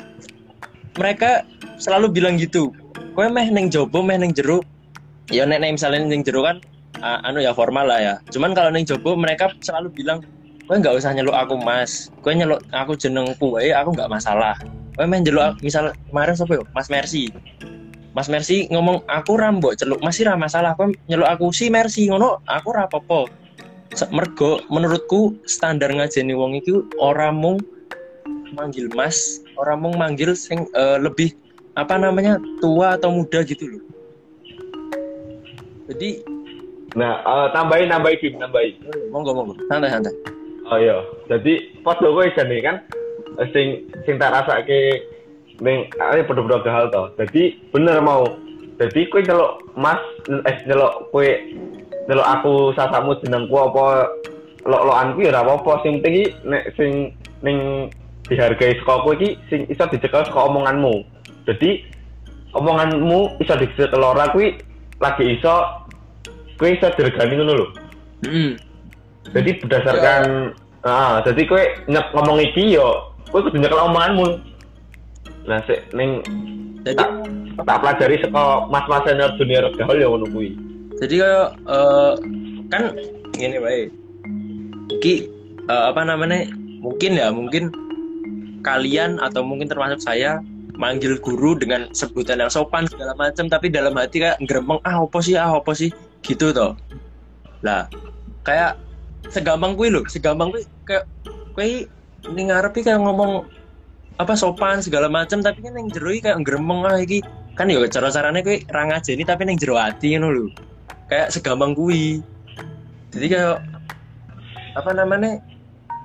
mereka 0.95 1.43
selalu 1.81 2.13
bilang 2.13 2.39
gitu. 2.39 2.71
Kowe 3.17 3.27
meh 3.27 3.47
neng 3.51 3.67
jobo 3.67 3.99
meh 3.99 4.15
neng 4.15 4.31
jeruk 4.31 4.63
ya 5.29 5.45
nek 5.45 5.61
neng 5.61 5.77
misalnya 5.77 6.05
neng 6.05 6.21
jeruk 6.25 6.45
kan 6.45 6.57
uh, 7.01 7.19
anu 7.25 7.41
ya 7.41 7.53
formal 7.53 7.85
lah 7.85 7.99
ya. 8.01 8.15
Cuman 8.33 8.57
kalau 8.57 8.73
neng 8.73 8.85
jobo 8.85 9.13
mereka 9.13 9.53
selalu 9.61 9.93
bilang 9.93 10.19
kowe 10.65 10.77
nggak 10.77 10.97
usah 10.97 11.13
nyeluk 11.13 11.33
aku 11.33 11.55
mas. 11.61 12.09
Kowe 12.21 12.33
nyeluk 12.33 12.61
aku 12.73 12.97
jenengku 12.97 13.57
eh 13.61 13.73
aku 13.73 13.93
nggak 13.93 14.09
masalah. 14.09 14.57
Kowe 14.97 15.05
main 15.05 15.23
jeluk 15.23 15.57
misal 15.61 15.93
kemarin 16.09 16.35
sapa 16.35 16.59
yo? 16.59 16.63
Mas 16.73 16.89
Mercy. 16.89 17.29
Mas 18.17 18.27
Mercy 18.27 18.65
ngomong 18.73 19.05
aku 19.05 19.37
rambok 19.37 19.77
celuk 19.77 20.01
masih 20.01 20.27
ra 20.27 20.35
masalah. 20.35 20.73
Kowe 20.75 20.89
nyeluk 21.07 21.29
aku 21.29 21.53
si 21.53 21.69
Mercy 21.69 22.09
ngono 22.09 22.41
aku 22.49 22.73
ra 22.73 22.89
apa-apa. 22.89 23.29
Mergo 24.13 24.61
menurutku 24.69 25.33
standar 25.49 25.89
ngajeni 25.89 26.37
wong 26.37 26.61
iki 26.61 26.77
ora 27.01 27.33
mung 27.33 27.57
manggil 28.53 28.85
Mas 28.93 29.41
ora 29.57 29.73
mung 29.73 29.97
manggil 29.97 30.37
sing 30.37 30.69
uh, 30.77 31.01
lebih 31.01 31.33
apa 31.73 31.97
namanya 31.97 32.37
tua 32.61 32.97
atau 32.97 33.09
muda 33.09 33.41
gitu 33.41 33.65
loh 33.65 33.81
jadi 35.89 36.21
nah 36.97 37.21
uh, 37.25 37.47
tambahin 37.53 37.89
nambahin 37.89 38.17
Kim 38.21 38.33
nambahin. 38.37 38.77
Monggo 39.09 39.33
monggo. 39.33 39.53
Santai 39.69 39.89
santai. 39.93 40.13
Oh 40.69 40.77
iya. 40.77 41.01
Jadi 41.25 41.81
pas 41.81 41.97
lo 42.01 42.13
gue 42.13 42.29
nih 42.29 42.61
kan? 42.61 42.77
Sing 43.53 43.89
sing 44.05 44.21
tak 44.21 44.33
rasa 44.33 44.61
ke 44.65 45.01
neng 45.59 45.89
ini 45.89 46.21
bener-bener 46.25 46.61
hal 46.69 46.93
toh. 46.93 47.09
Jadi 47.17 47.57
bener 47.73 47.99
mau. 48.01 48.25
Jadi 48.79 49.11
kue 49.11 49.25
nyelok 49.25 49.75
mas 49.75 49.99
eh 50.29 50.57
nyelok 50.69 51.11
kue 51.11 51.35
nyelok 52.07 52.27
aku 52.37 52.53
sasamu 52.77 53.17
jenengku 53.19 53.53
apa 53.59 54.07
lo 54.63 54.77
lo 54.87 54.93
anku 54.95 55.25
ya 55.25 55.35
apa 55.35 55.71
sing 55.83 55.99
tinggi 55.99 56.31
nek 56.47 56.71
sing 56.79 57.11
neng 57.43 57.89
dihargai 58.29 58.77
sekolah 58.79 59.03
kue 59.03 59.15
ki 59.19 59.29
sing 59.51 59.65
iso 59.67 59.83
dicekel 59.89 60.23
sekolah 60.25 60.47
omonganmu. 60.53 61.03
Jadi 61.49 61.83
omonganmu 62.55 63.41
iso 63.43 63.53
dicekel 63.57 63.99
ora 63.99 64.31
kue 64.31 64.55
lagi 64.99 65.39
iso 65.39 65.78
kue 66.59 66.75
iso 66.75 66.91
diregani 66.99 67.39
ngono 67.39 67.53
lho. 67.55 67.67
Mm. 68.19 68.59
jadi 69.31 69.51
berdasarkan 69.63 70.21
ya. 70.83 70.91
ah 70.91 71.15
jadi 71.23 71.41
kue 71.47 71.63
nyek 71.87 72.11
ngomong 72.11 72.43
iki 72.43 72.75
yo 72.75 73.15
gue 73.31 73.39
kudu 73.47 73.57
nyekel 73.63 73.79
omonganmu. 73.79 74.27
Nah 75.47 75.63
sik 75.63 75.87
ning 75.95 76.19
jadi 76.83 76.99
tak, 76.99 77.09
tak 77.63 77.79
pelajari 77.79 78.15
saka 78.19 78.43
mas-mas 78.67 79.03
senior 79.07 79.31
junior 79.39 79.63
gaul 79.79 79.95
ya 79.95 80.07
ngono 80.11 80.27
kuwi. 80.35 80.51
Jadi 80.99 81.15
kayak 81.23 81.47
uh, 81.63 82.13
kan 82.67 82.91
gini 83.31 83.55
baik 83.55 83.87
ki 84.99 85.31
uh, 85.71 85.95
apa 85.95 86.03
namanya 86.03 86.51
mungkin 86.83 87.15
ya 87.15 87.31
mungkin 87.31 87.71
kalian 88.67 89.15
atau 89.23 89.39
mungkin 89.47 89.71
termasuk 89.71 90.03
saya 90.03 90.43
manggil 90.75 91.15
guru 91.23 91.55
dengan 91.55 91.87
sebutan 91.95 92.43
yang 92.43 92.51
sopan 92.51 92.87
segala 92.87 93.15
macam 93.15 93.47
tapi 93.47 93.71
dalam 93.71 93.95
hati 93.95 94.23
kayak 94.23 94.39
geremeng 94.43 94.83
ah 94.83 95.07
apa 95.07 95.19
sih? 95.23 95.39
Ah 95.39 95.55
apa 95.55 95.71
sih 95.71 95.91
gitu 96.25 96.51
toh. 96.51 96.75
Lah 97.65 97.87
kayak 98.43 98.79
segampang 99.29 99.75
kuwi 99.75 99.93
loh 99.93 100.03
segampang 100.07 100.49
kuwi 100.49 100.63
kayak 100.87 101.05
kuwi 101.53 101.85
ini 102.27 102.41
ngarepi 102.49 102.83
kayak 102.83 102.99
ngomong 102.99 103.45
apa 104.19 104.35
sopan 104.35 104.83
segala 104.83 105.07
macam 105.07 105.39
tapi 105.39 105.63
kan 105.63 105.75
yang 105.75 105.87
jero 105.91 106.11
kayak 106.19 106.39
ngeremeng 106.43 106.87
ah 106.87 106.99
iki. 106.99 107.23
Kan 107.59 107.67
ya 107.67 107.83
cara 107.91 108.07
caranya 108.07 108.39
rang 108.71 108.95
aja 108.95 109.11
ini 109.11 109.27
tapi 109.27 109.43
yang 109.43 109.59
jero 109.59 109.75
hati 109.75 110.15
you 110.15 110.19
know, 110.19 110.31
kayak 111.11 111.33
segampang 111.33 111.73
kui 111.73 112.23
jadi 113.09 113.25
kayak 113.27 113.57
apa 114.77 114.91
namanya 114.93 115.41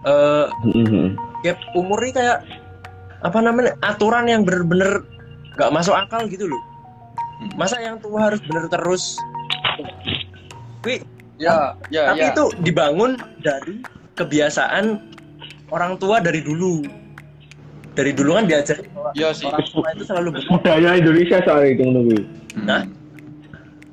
eh 0.05 0.49
uh, 0.49 1.09
gap 1.45 1.61
umur 1.77 2.01
ini 2.01 2.17
kayak 2.17 2.41
apa 3.25 3.39
namanya 3.41 3.77
aturan 3.85 4.29
yang 4.29 4.45
bener-bener 4.45 5.05
gak 5.57 5.73
masuk 5.73 5.97
akal 5.97 6.25
gitu 6.29 6.49
loh 6.49 6.63
masa 7.57 7.81
yang 7.81 8.01
tua 8.01 8.33
harus 8.33 8.41
bener 8.45 8.69
terus 8.69 9.17
kui 10.85 11.01
ya, 11.41 11.75
ya 11.89 12.13
tapi 12.13 12.23
ya. 12.23 12.31
itu 12.37 12.45
dibangun 12.63 13.17
dari 13.41 13.81
kebiasaan 14.15 15.01
orang 15.75 15.99
tua 15.99 16.23
dari 16.23 16.41
dulu. 16.45 16.85
Dari 17.95 18.11
dulu 18.11 18.35
kan 18.35 18.51
diajar 18.51 18.83
ya 19.15 19.31
sih. 19.31 19.47
orang 19.47 19.63
tua 19.71 19.87
itu 19.95 20.03
selalu 20.03 20.29
budaya 20.51 20.99
Indonesia 20.99 21.39
soal 21.47 21.63
itu 21.71 21.87
nah 22.59 22.83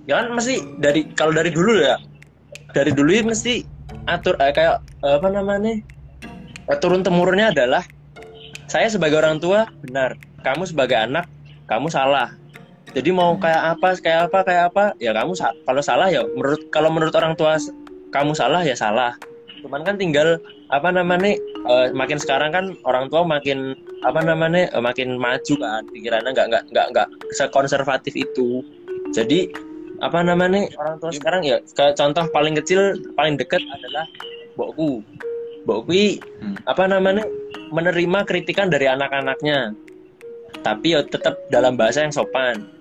ya 0.09 0.25
kan 0.25 0.33
mesti 0.33 0.57
dari 0.81 1.05
kalau 1.13 1.33
dari 1.33 1.53
dulu 1.53 1.77
ya. 1.81 2.01
Dari 2.71 2.95
dulu 2.95 3.11
ya 3.13 3.21
mesti 3.21 3.61
atur 4.09 4.39
eh, 4.41 4.49
kayak 4.55 4.81
apa 5.05 5.27
namanya 5.29 5.77
eh, 6.65 6.77
turun 6.81 7.05
temurunnya 7.05 7.53
adalah 7.53 7.85
saya 8.65 8.89
sebagai 8.89 9.21
orang 9.21 9.37
tua 9.37 9.69
benar. 9.85 10.17
Kamu 10.41 10.65
sebagai 10.65 10.97
anak 10.97 11.29
kamu 11.69 11.93
salah 11.93 12.33
jadi 12.91 13.09
mau 13.15 13.39
kayak 13.39 13.79
apa 13.79 13.89
kayak 14.03 14.21
apa 14.27 14.39
kayak 14.43 14.63
apa 14.73 14.83
ya 14.99 15.15
kamu 15.15 15.31
kalau 15.63 15.81
salah 15.83 16.11
ya 16.11 16.27
menurut 16.35 16.61
kalau 16.75 16.91
menurut 16.91 17.15
orang 17.15 17.39
tua 17.39 17.55
kamu 18.11 18.35
salah 18.35 18.61
ya 18.67 18.75
salah. 18.75 19.15
Cuman 19.63 19.87
kan 19.87 19.95
tinggal 19.95 20.41
apa 20.73 20.91
namanya 20.91 21.37
uh, 21.69 21.87
makin 21.95 22.19
sekarang 22.19 22.51
kan 22.51 22.65
orang 22.83 23.07
tua 23.07 23.23
makin 23.23 23.77
apa 24.03 24.19
namanya 24.19 24.67
uh, 24.75 24.83
makin 24.83 25.15
maju 25.15 25.53
kan 25.55 25.87
pikirannya 25.95 26.35
nggak 26.35 26.47
nggak 26.51 26.63
nggak 26.75 26.87
nggak 26.91 27.07
sekonservatif 27.39 28.11
itu. 28.11 28.59
Jadi 29.15 29.47
apa 30.03 30.19
namanya 30.25 30.67
orang 30.75 30.99
tua 30.99 31.15
sekarang 31.15 31.47
ya 31.47 31.63
ke 31.63 31.95
contoh 31.95 32.27
paling 32.35 32.57
kecil 32.59 32.97
paling 33.15 33.37
dekat 33.37 33.61
adalah 33.69 34.03
bokku 34.57 35.05
bokku 35.63 36.17
hmm. 36.17 36.57
apa 36.65 36.89
namanya 36.89 37.23
menerima 37.71 38.19
kritikan 38.27 38.67
dari 38.67 38.91
anak-anaknya. 38.91 39.71
Tapi 40.61 40.93
ya 40.93 41.01
tetap 41.07 41.39
dalam 41.47 41.79
bahasa 41.79 42.03
yang 42.03 42.11
sopan 42.11 42.80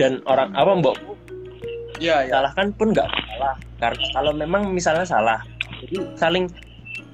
dan 0.00 0.24
orang 0.24 0.52
apa 0.56 0.72
mbokku 0.78 1.12
ya, 2.02 2.26
ya. 2.26 2.40
salahkan 2.40 2.74
pun 2.74 2.90
nggak 2.90 3.06
salah. 3.06 3.54
Karena 3.78 4.06
kalau 4.14 4.32
memang 4.34 4.62
misalnya 4.70 5.06
salah 5.06 5.38
jadi 5.82 6.06
saling 6.18 6.46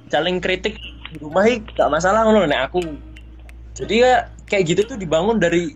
saling 0.09 0.37
kritik 0.41 0.77
di 1.09 1.17
rumah 1.21 1.45
gak 1.73 1.89
masalah 1.89 2.25
ngono 2.25 2.45
nek 2.45 2.69
aku. 2.69 2.81
Jadi 3.77 4.05
ya 4.05 4.29
kayak 4.49 4.75
gitu 4.75 4.81
tuh 4.93 4.97
dibangun 4.97 5.37
dari 5.41 5.73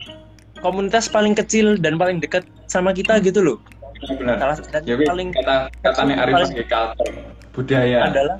komunitas 0.61 1.09
paling 1.09 1.33
kecil 1.37 1.77
dan 1.77 1.97
paling 1.97 2.21
dekat 2.21 2.45
sama 2.69 2.93
kita 2.93 3.19
gitu 3.21 3.41
loh 3.41 3.57
benar. 4.11 4.35
Salah 4.39 4.57
dan 4.67 4.81
ya, 4.83 4.95
paling 4.99 5.29
kata 5.31 5.55
kata 5.79 6.01
nek 6.03 6.17
Arif 6.27 6.35
sebagai 6.51 6.67
culture 6.67 7.13
budaya. 7.55 7.97
adalah 8.11 8.37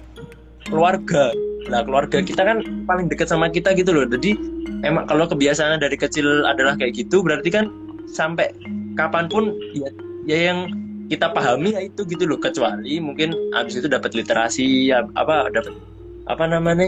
keluarga. 0.67 1.32
Lah 1.71 1.80
keluarga 1.88 2.19
kita 2.19 2.43
kan 2.43 2.60
paling 2.84 3.08
dekat 3.08 3.32
sama 3.32 3.47
kita 3.47 3.71
gitu 3.71 3.95
loh 3.95 4.04
jadi 4.04 4.36
emang 4.84 5.08
kalau 5.08 5.23
kebiasaan 5.23 5.80
dari 5.80 5.95
kecil 5.95 6.43
adalah 6.43 6.76
kayak 6.76 6.99
gitu 6.99 7.23
berarti 7.23 7.47
kan 7.47 7.71
sampai 8.10 8.54
kapan 8.96 9.26
pun 9.28 9.54
ya, 9.74 9.89
ya 10.28 10.38
yang 10.52 10.60
kita 11.12 11.30
pahami 11.30 11.76
ya 11.76 11.82
itu 11.84 12.04
gitu 12.08 12.24
loh. 12.26 12.39
Kecuali 12.39 12.98
mungkin 13.00 13.36
abis 13.54 13.84
itu 13.84 13.88
dapat 13.92 14.16
literasi 14.16 14.92
ya, 14.92 15.06
apa 15.18 15.52
dapat 15.52 15.74
apa 16.28 16.44
namanya 16.48 16.88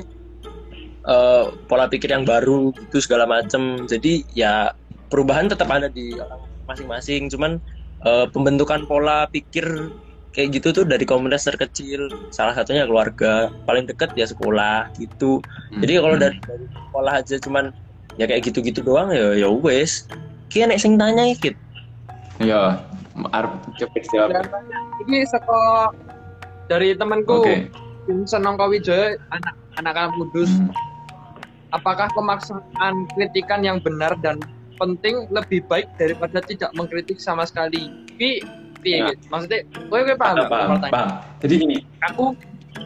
uh, 1.03 1.51
pola 1.67 1.91
pikir 1.91 2.11
yang 2.11 2.23
baru 2.23 2.71
gitu 2.75 3.03
segala 3.03 3.27
macem. 3.27 3.85
Jadi 3.85 4.25
ya 4.33 4.71
perubahan 5.11 5.51
tetap 5.51 5.67
ada 5.69 5.91
di 5.91 6.15
orang 6.15 6.41
masing-masing. 6.65 7.27
Cuman 7.29 7.59
uh, 8.05 8.25
pembentukan 8.31 8.87
pola 8.87 9.27
pikir 9.29 9.91
kayak 10.35 10.59
gitu 10.59 10.83
tuh 10.83 10.83
dari 10.83 11.07
komunitas 11.07 11.47
terkecil 11.47 12.11
salah 12.27 12.51
satunya 12.51 12.83
keluarga 12.83 13.47
paling 13.63 13.87
dekat 13.87 14.11
ya 14.19 14.27
sekolah 14.27 14.91
gitu. 14.99 15.39
Hmm. 15.71 15.79
jadi 15.79 16.03
kalau 16.03 16.17
dari, 16.19 16.37
dari 16.43 16.65
sekolah 16.67 17.13
aja 17.23 17.35
cuman 17.39 17.65
ya 18.19 18.27
kayak 18.27 18.43
gitu-gitu 18.51 18.83
doang 18.83 19.15
ya 19.15 19.31
ya 19.31 19.47
wes 19.47 20.11
kayak 20.51 20.73
nek 20.73 20.81
sing 20.81 20.95
tanya 20.99 21.23
ikut 21.29 21.55
ya 22.41 22.81
Arab 23.31 23.63
cepet 23.79 24.03
jawab. 24.11 24.43
Ini 25.07 25.23
sekolah 25.31 25.95
dari 26.67 26.91
temanku 26.99 27.47
okay. 27.47 27.71
Senong 28.27 28.59
Kawijaya 28.59 29.15
anak 29.31 29.55
anak 29.79 30.11
kudus. 30.19 30.51
Hmm. 30.51 30.69
Apakah 31.73 32.11
pemaksaan 32.11 33.07
kritikan 33.15 33.63
yang 33.63 33.79
benar 33.79 34.15
dan 34.19 34.39
penting 34.79 35.27
lebih 35.31 35.63
baik 35.67 35.87
daripada 35.95 36.39
tidak 36.43 36.71
mengkritik 36.75 37.19
sama 37.19 37.43
sekali? 37.47 37.91
Pi, 38.15 38.39
pi, 38.79 38.99
ya. 39.03 39.11
maksudnya, 39.27 39.67
gue 39.67 39.99
gue 40.07 40.15
paham, 40.15 40.47
paham, 40.47 40.79
paham, 40.79 40.91
paham. 40.93 41.09
Jadi 41.43 41.53
gini, 41.59 41.77
aku 41.99 42.31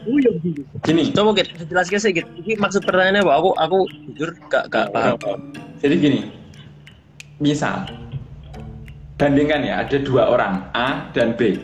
Uyuh 0.06 0.34
gitu. 0.45 0.63
Gini. 0.86 1.10
Coba 1.12 1.34
kita 1.34 1.65
jelaskan 1.65 2.00
sedikit. 2.00 2.26
Ini 2.39 2.56
maksud 2.62 2.86
pertanyaannya 2.86 3.26
apa? 3.26 3.34
Aku 3.41 3.50
aku 3.58 3.78
jujur 4.06 4.30
gak 4.48 4.69
gak 4.69 4.93
paham. 4.93 5.17
Jadi 5.82 5.95
gini. 5.98 6.19
Misal 7.39 7.88
bandingkan 9.15 9.63
ya 9.63 9.84
ada 9.84 9.97
dua 9.99 10.28
orang 10.28 10.67
A 10.75 11.08
dan 11.15 11.39
B. 11.39 11.56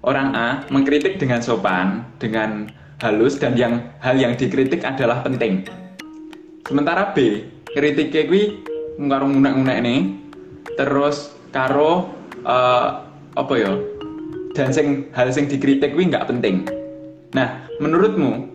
Orang 0.00 0.32
A 0.32 0.64
mengkritik 0.72 1.20
dengan 1.20 1.44
sopan 1.44 2.08
dengan 2.16 2.72
halus 3.04 3.36
dan 3.36 3.52
yang 3.52 3.84
hal 4.00 4.16
yang 4.16 4.32
dikritik 4.32 4.80
adalah 4.80 5.20
penting. 5.20 5.64
Sementara 6.64 7.12
B 7.12 7.44
kritiknya 7.76 8.28
gue 8.32 8.44
ngarung 8.96 9.36
ngunek-ngunek 9.36 9.78
nih 9.84 10.00
terus 10.80 11.36
karo 11.52 12.08
uh, 12.48 13.04
apa 13.36 13.54
ya 13.60 13.76
dan 14.56 14.72
sing 14.72 15.08
hal 15.12 15.28
sing 15.32 15.52
dikritik 15.52 15.92
gue 15.92 16.04
nggak 16.08 16.32
penting. 16.32 16.64
Nah 17.36 17.68
menurutmu 17.76 18.48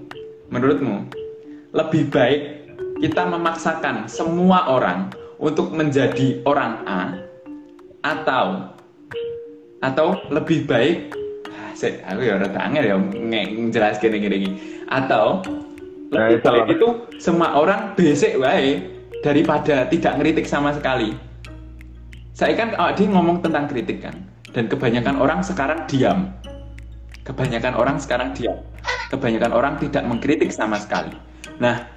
menurutmu 0.49 1.13
lebih 1.77 2.09
baik 2.09 2.41
kita 3.05 3.21
memaksakan 3.29 4.09
semua 4.09 4.65
orang 4.65 5.13
untuk 5.39 5.71
menjadi 5.71 6.41
orang 6.47 6.83
A 6.87 7.01
atau 8.05 8.71
atau 9.81 10.07
lebih 10.31 10.65
baik 10.65 11.13
saya 11.75 11.99
aku 12.07 12.23
ya 12.23 12.39
udah 12.39 12.51
tangan 12.55 12.81
ya 12.81 12.95
jelas 13.69 13.99
gini 13.99 14.17
gini 14.23 14.49
atau 14.87 15.43
nah, 16.09 16.31
lebih 16.31 16.39
baik 16.41 16.65
itu 16.79 16.87
semua 17.19 17.59
orang 17.59 17.91
basic 17.99 18.39
wae 18.39 18.95
daripada 19.25 19.89
tidak 19.89 20.21
ngeritik 20.21 20.45
sama 20.45 20.69
sekali. 20.71 21.17
Saya 22.35 22.53
kan 22.53 22.77
Adi 22.77 23.09
ngomong 23.09 23.41
tentang 23.41 23.65
kritik 23.65 24.05
kan 24.05 24.13
dan 24.53 24.69
kebanyakan 24.69 25.17
orang 25.17 25.41
sekarang 25.41 25.83
diam. 25.89 26.29
Kebanyakan 27.25 27.73
orang 27.73 27.97
sekarang 27.97 28.37
diam. 28.37 28.61
Kebanyakan 29.09 29.51
orang 29.51 29.81
tidak 29.81 30.05
mengkritik 30.05 30.53
sama 30.53 30.77
sekali. 30.77 31.11
Nah 31.57 31.89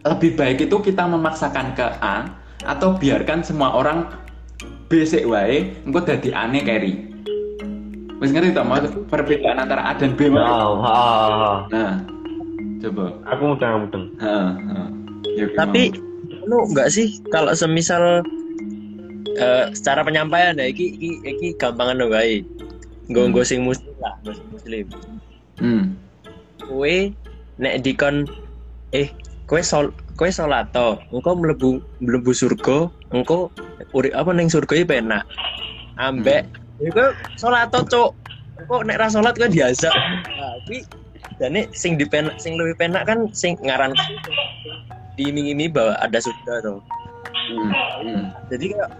lebih 0.00 0.32
baik 0.32 0.64
itu 0.64 0.76
kita 0.80 1.04
memaksakan 1.04 1.76
ke 1.76 1.86
A 2.00 2.39
atau 2.64 2.96
biarkan 2.96 3.40
semua 3.40 3.72
orang 3.72 4.08
basic 4.90 5.24
wae 5.24 5.70
engko 5.86 6.02
dadi 6.02 6.34
aneh 6.34 6.60
carry 6.66 6.92
wis 8.20 8.34
ngerti 8.34 8.52
to 8.52 8.60
mau 8.60 8.76
perbedaan 9.08 9.64
antara 9.64 9.80
A 9.80 9.92
dan 9.96 10.12
B 10.12 10.28
wae? 10.28 10.44
Oh, 10.44 11.64
nah 11.72 12.04
coba. 12.80 13.16
Aku 13.32 13.42
mudeng 13.56 13.88
mudeng 13.88 14.04
ya, 15.36 15.46
tapi 15.56 15.94
lu 16.44 16.68
enggak 16.68 16.92
sih? 16.92 17.20
Kalau 17.32 17.56
semisal 17.56 18.24
uh, 19.40 19.64
secara 19.72 20.04
penyampaian 20.04 20.56
ya 20.58 20.68
iki 20.68 20.96
iki, 20.96 21.10
iki 21.24 21.48
gampangan 21.56 22.02
wae 22.12 22.44
nggo 23.08 23.30
nggo 23.32 23.42
sing 23.42 23.64
muslim 23.64 23.94
lah 24.02 24.14
muslim. 24.52 24.86
Hmm. 25.60 25.96
Kowe 26.60 26.96
nek 27.60 27.84
dikon 27.84 28.28
eh 28.96 29.12
kowe 29.50 29.58
sol 29.58 29.90
kowe 30.14 30.30
salat 30.30 30.70
to? 30.70 30.94
Engko 31.10 31.34
mlebu 31.34 31.82
mlebu 31.98 32.30
surga 32.30 32.86
engko 33.10 33.50
urip 33.90 34.14
apa 34.14 34.30
ning 34.30 34.46
surga 34.46 34.78
iki 34.78 34.86
penak? 34.86 35.26
Ambek 35.98 36.46
hmm. 36.46 36.86
iku 36.86 37.10
salat 37.34 37.74
to 37.74 37.82
cuk? 37.90 38.14
engko 38.62 38.86
nek 38.86 39.02
ra 39.02 39.10
salat 39.10 39.34
kowe 39.34 39.50
biasa 39.50 39.90
nah 40.38 40.54
iki 40.68 40.86
dane 41.42 41.66
sing 41.72 41.96
dipenak 41.98 42.36
sing 42.38 42.54
lebih 42.54 42.76
penak 42.76 43.08
kan 43.08 43.26
sing 43.32 43.56
ngaran 43.64 43.96
diiming-imingi 45.16 45.72
bahwa 45.72 45.96
ada 45.98 46.20
surga 46.20 46.54
tuh 46.62 46.78
hmm. 47.26 47.70
hmm. 48.06 48.24
jadi 48.52 48.64
kayak 48.76 48.90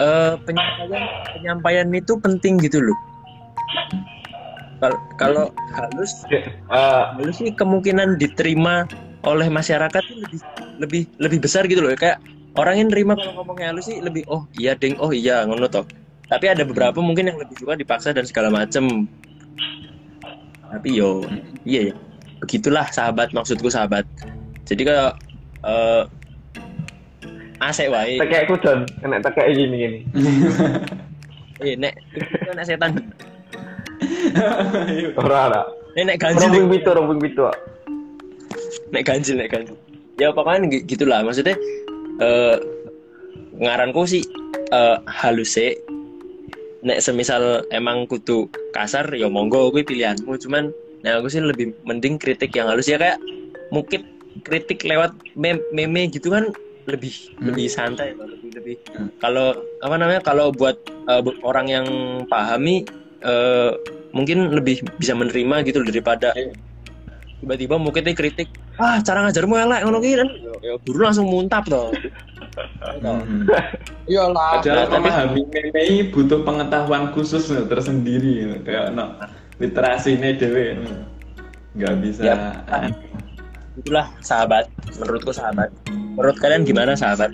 uh, 0.00 0.34
penyampaian 0.44 1.04
penyampaian 1.36 1.88
itu 1.92 2.14
penting 2.20 2.60
gitu 2.60 2.80
loh. 2.80 2.98
Kalau 5.20 5.52
halus 5.76 6.24
uh, 6.72 7.12
halus 7.12 7.36
sih 7.36 7.52
kemungkinan 7.52 8.16
diterima 8.16 8.88
oleh 9.24 9.48
masyarakat 9.52 10.04
lebih 10.08 10.40
lebih 10.80 11.02
lebih 11.20 11.38
besar 11.44 11.68
gitu 11.68 11.84
loh. 11.84 11.92
Kayak 11.92 12.20
orang 12.56 12.80
yang 12.80 12.88
nerima 12.88 13.14
kalau 13.16 13.40
ngomongnya 13.40 13.72
halus 13.72 13.88
sih 13.88 14.00
lebih 14.00 14.24
oh 14.26 14.48
iya 14.56 14.72
deng 14.76 14.96
oh 14.96 15.12
iya 15.12 15.44
ngono 15.44 15.68
toh. 15.68 15.84
Tapi 16.30 16.46
ada 16.46 16.62
beberapa 16.62 17.02
mungkin 17.02 17.26
yang 17.26 17.38
lebih 17.42 17.58
suka 17.58 17.74
dipaksa 17.74 18.14
dan 18.14 18.24
segala 18.24 18.48
macem. 18.48 19.10
Tapi 20.70 20.88
yo 20.96 21.26
iya 21.66 21.92
ya. 21.92 21.94
Begitulah 22.40 22.88
sahabat 22.88 23.36
maksudku 23.36 23.68
sahabat. 23.68 24.08
Jadi 24.64 24.86
kalau 24.88 25.12
uh, 25.66 26.02
asik 27.60 27.92
wae. 27.92 28.16
Tekek 28.16 28.48
aku 28.48 28.54
John 28.64 28.88
kena 29.04 29.20
tekek 29.20 29.52
gini 29.52 29.76
gini. 29.76 29.98
Eh 31.60 31.76
nek 31.82 31.92
itu 32.16 32.50
nek 32.56 32.64
setan. 32.64 32.92
Ora 35.20 35.38
ora. 35.52 35.60
Nek 35.98 36.16
ganjil 36.16 36.48
rombong 36.48 36.68
pitu 36.72 36.90
rombong 36.96 37.20
pitu 37.20 37.42
nek 38.90 39.06
ganjil 39.06 39.38
nek 39.38 39.50
ganjil 39.50 39.76
ya 40.20 40.34
pokoknya 40.34 40.84
gitulah 40.84 41.24
maksudnya 41.24 41.56
uh, 42.20 42.56
ngaranku 43.60 44.04
sih 44.06 44.22
uh, 44.74 45.00
halus 45.06 45.56
sih 45.56 45.74
nek 46.80 47.00
semisal 47.04 47.64
emang 47.72 48.08
kutu 48.08 48.48
kasar 48.72 49.04
ya 49.12 49.28
monggo 49.28 49.68
gue 49.72 49.84
pilihanmu 49.84 50.36
cuman 50.40 50.72
nah 51.00 51.20
aku 51.20 51.32
sih 51.32 51.40
lebih 51.40 51.72
mending 51.84 52.20
kritik 52.20 52.52
yang 52.56 52.68
halus 52.68 52.88
ya 52.88 53.00
kayak 53.00 53.20
mungkin 53.72 54.04
kritik 54.44 54.84
lewat 54.84 55.12
meme, 55.36 55.60
meme 55.72 56.08
gitu 56.12 56.32
kan 56.32 56.52
lebih 56.88 57.12
hmm. 57.36 57.52
lebih 57.52 57.66
santai 57.68 58.16
lebih 58.16 58.50
lebih 58.56 58.76
hmm. 58.96 59.08
kalau 59.20 59.52
apa 59.84 59.94
namanya 60.00 60.20
kalau 60.24 60.48
buat 60.52 60.76
uh, 61.08 61.20
orang 61.44 61.66
yang 61.68 61.86
pahami 62.28 62.84
uh, 63.24 63.76
mungkin 64.16 64.50
lebih 64.50 64.82
bisa 64.98 65.14
menerima 65.14 65.62
gitu 65.68 65.84
daripada 65.84 66.32
iya. 66.34 66.50
tiba-tiba 67.44 67.76
mungkin 67.76 68.08
kritik 68.16 68.48
ah 68.80 68.96
cara 69.04 69.28
ngajarmu 69.28 69.54
elek 69.60 69.80
ngono 69.84 69.98
kan? 70.00 70.28
Ya 70.64 70.72
guru 70.80 70.98
langsung 71.04 71.28
muntap 71.28 71.68
toh 71.68 71.92
hmm. 73.00 73.46
iyalah 74.10 74.60
padahal 74.60 74.88
memahami 74.90 75.42
meme 75.48 76.10
butuh 76.10 76.42
pengetahuan 76.42 77.14
khusus 77.14 77.48
tersendiri 77.48 78.60
kayak 78.66 78.92
no, 78.94 79.16
literasi 79.62 80.18
ini 80.18 80.36
dewe 80.36 80.78
nggak 81.70 81.94
bisa. 82.02 82.20
Ya, 82.26 82.36
itulah 83.78 84.10
sahabat 84.18 84.66
menurutku 84.98 85.30
sahabat. 85.30 85.70
Menurut 85.88 86.36
kalian 86.42 86.66
gimana 86.66 86.98
sahabat? 86.98 87.30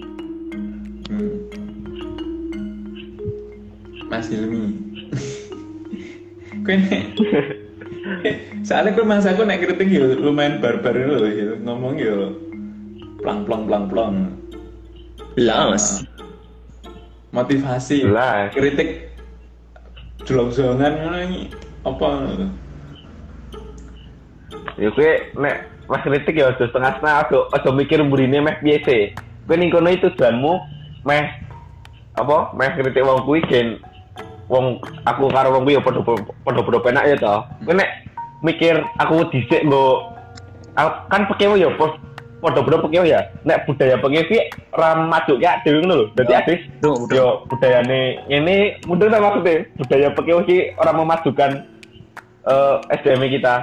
Hmm. 1.08 1.40
Mas 4.12 4.28
Hilmi. 4.28 4.76
Kene 6.66 7.14
soalnya 8.62 8.94
gue 8.94 9.06
masa 9.06 9.34
aku 9.34 9.42
naik 9.46 9.66
kritik 9.66 9.88
ya 9.90 10.06
lumayan 10.16 10.58
barbar 10.62 10.94
loh 10.94 11.26
ya. 11.26 11.58
Ngomong 11.62 11.94
ya 11.98 12.30
plang 13.22 13.42
plang 13.46 13.66
plang 13.66 13.84
plang 13.90 14.14
Las. 15.36 16.06
motivasi. 17.34 18.08
Las. 18.08 18.54
kritik 18.56 19.12
jelong-jelongan 20.24 20.92
ini 21.28 21.52
apa? 21.84 22.08
Ya 24.76 24.88
gue 24.92 25.10
nek 25.36 25.56
pas 25.86 26.02
kritik 26.02 26.34
ya 26.34 26.50
aja 26.50 26.66
setengah 26.66 26.98
setengah 26.98 27.16
aja 27.22 27.38
aja 27.54 27.70
mikir 27.70 28.02
burine 28.02 28.42
meh 28.42 28.56
biasa 28.58 29.14
kowe 29.46 29.54
ning 29.54 29.70
kono 29.70 29.88
itu 29.92 30.10
tujuanmu 30.14 30.52
meh 31.06 31.24
apa? 32.16 32.36
Meh 32.56 32.70
kritik 32.74 33.06
wong 33.06 33.22
kuwi 33.28 33.40
gen 33.46 33.78
wong 34.46 34.78
aku 35.06 35.30
karo 35.30 35.54
wong 35.54 35.66
kuwi 35.66 35.76
ya 35.78 35.82
padha 35.82 36.02
padha 36.44 36.78
penak 36.82 37.04
ya 37.06 37.16
toh. 37.18 37.40
Kowe 37.66 37.74
nek 37.74 37.90
mikir 38.42 38.82
aku 38.98 39.26
dhisik 39.30 39.66
nggo 39.66 40.12
kan 41.10 41.26
pekewo 41.30 41.56
ya 41.58 41.72
pos 41.74 41.94
padha-padha 42.42 42.84
pekewo 42.86 43.04
ya. 43.06 43.20
Nek 43.42 43.66
budaya 43.66 43.98
pekewo 43.98 44.24
ki 44.28 44.38
maju 45.06 45.34
ya 45.42 45.58
dhewe 45.66 45.82
ngono 45.82 45.94
lho. 45.94 46.04
Dadi 46.14 46.32
adis 46.34 46.60
yo 47.10 47.46
budayane 47.50 48.22
ngene 48.30 48.82
mundur 48.86 49.10
ta 49.10 49.18
maksudnya? 49.18 49.66
Budaya 49.78 50.08
pekewo 50.14 50.40
ki 50.46 50.78
ora 50.78 50.92
memajukan 50.94 51.52
uh, 52.46 52.78
eh, 52.90 52.96
SDM 53.02 53.26
kita. 53.28 53.54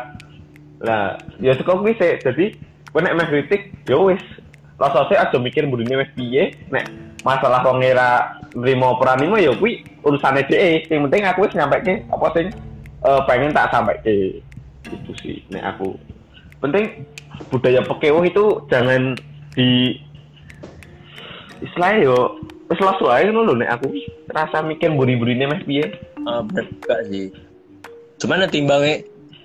Nah, 0.83 1.15
ya 1.39 1.55
cukup 1.55 1.79
kuwi 1.79 1.95
sih. 1.95 2.19
Jadi, 2.19 2.45
kowe 2.91 2.99
nek 2.99 3.15
meh 3.15 3.27
kritik, 3.31 3.71
ya 3.87 3.95
wis. 3.95 4.19
Rasa 4.79 5.05
sih 5.09 5.17
aja 5.17 5.37
mikir 5.37 5.65
mburine 5.69 6.01
wis 6.01 6.11
piye. 6.17 6.53
Nek 6.73 6.89
masalah 7.21 7.63
wong 7.63 7.81
ngira 7.81 8.41
nrimo 8.57 8.97
ora 8.97 9.15
nrimo 9.17 9.37
ya 9.37 9.53
kuwi 9.55 9.85
urusane 10.03 10.43
dhek. 10.45 10.89
Sing 10.89 11.05
penting 11.07 11.23
aku 11.25 11.45
wis 11.47 11.55
nyampeke 11.55 12.03
apa 12.09 12.25
sing 12.33 12.47
uh, 13.05 13.21
pengen 13.25 13.53
tak 13.53 13.69
sampaikan. 13.69 14.41
Itu 14.89 15.11
sih 15.21 15.45
nek 15.53 15.77
aku. 15.77 15.95
Penting 16.59 17.05
budaya 17.49 17.81
pekewo 17.85 18.21
itu 18.25 18.63
jangan 18.69 19.17
di 19.53 19.97
istilahnya 21.61 22.09
yo 22.09 22.17
wis 22.67 22.81
langsung 22.81 23.09
aja 23.13 23.29
ngono 23.29 23.55
nek 23.55 23.79
aku 23.79 23.93
rasa 24.33 24.65
mikir 24.65 24.91
buri-burine 24.91 25.45
meh 25.47 25.61
piye. 25.63 25.85
Uh, 26.23 26.41
bener 26.47 26.65
gak 26.87 27.01
sih. 27.11 27.29
Cuman 28.19 28.47
timbangnya 28.47 29.03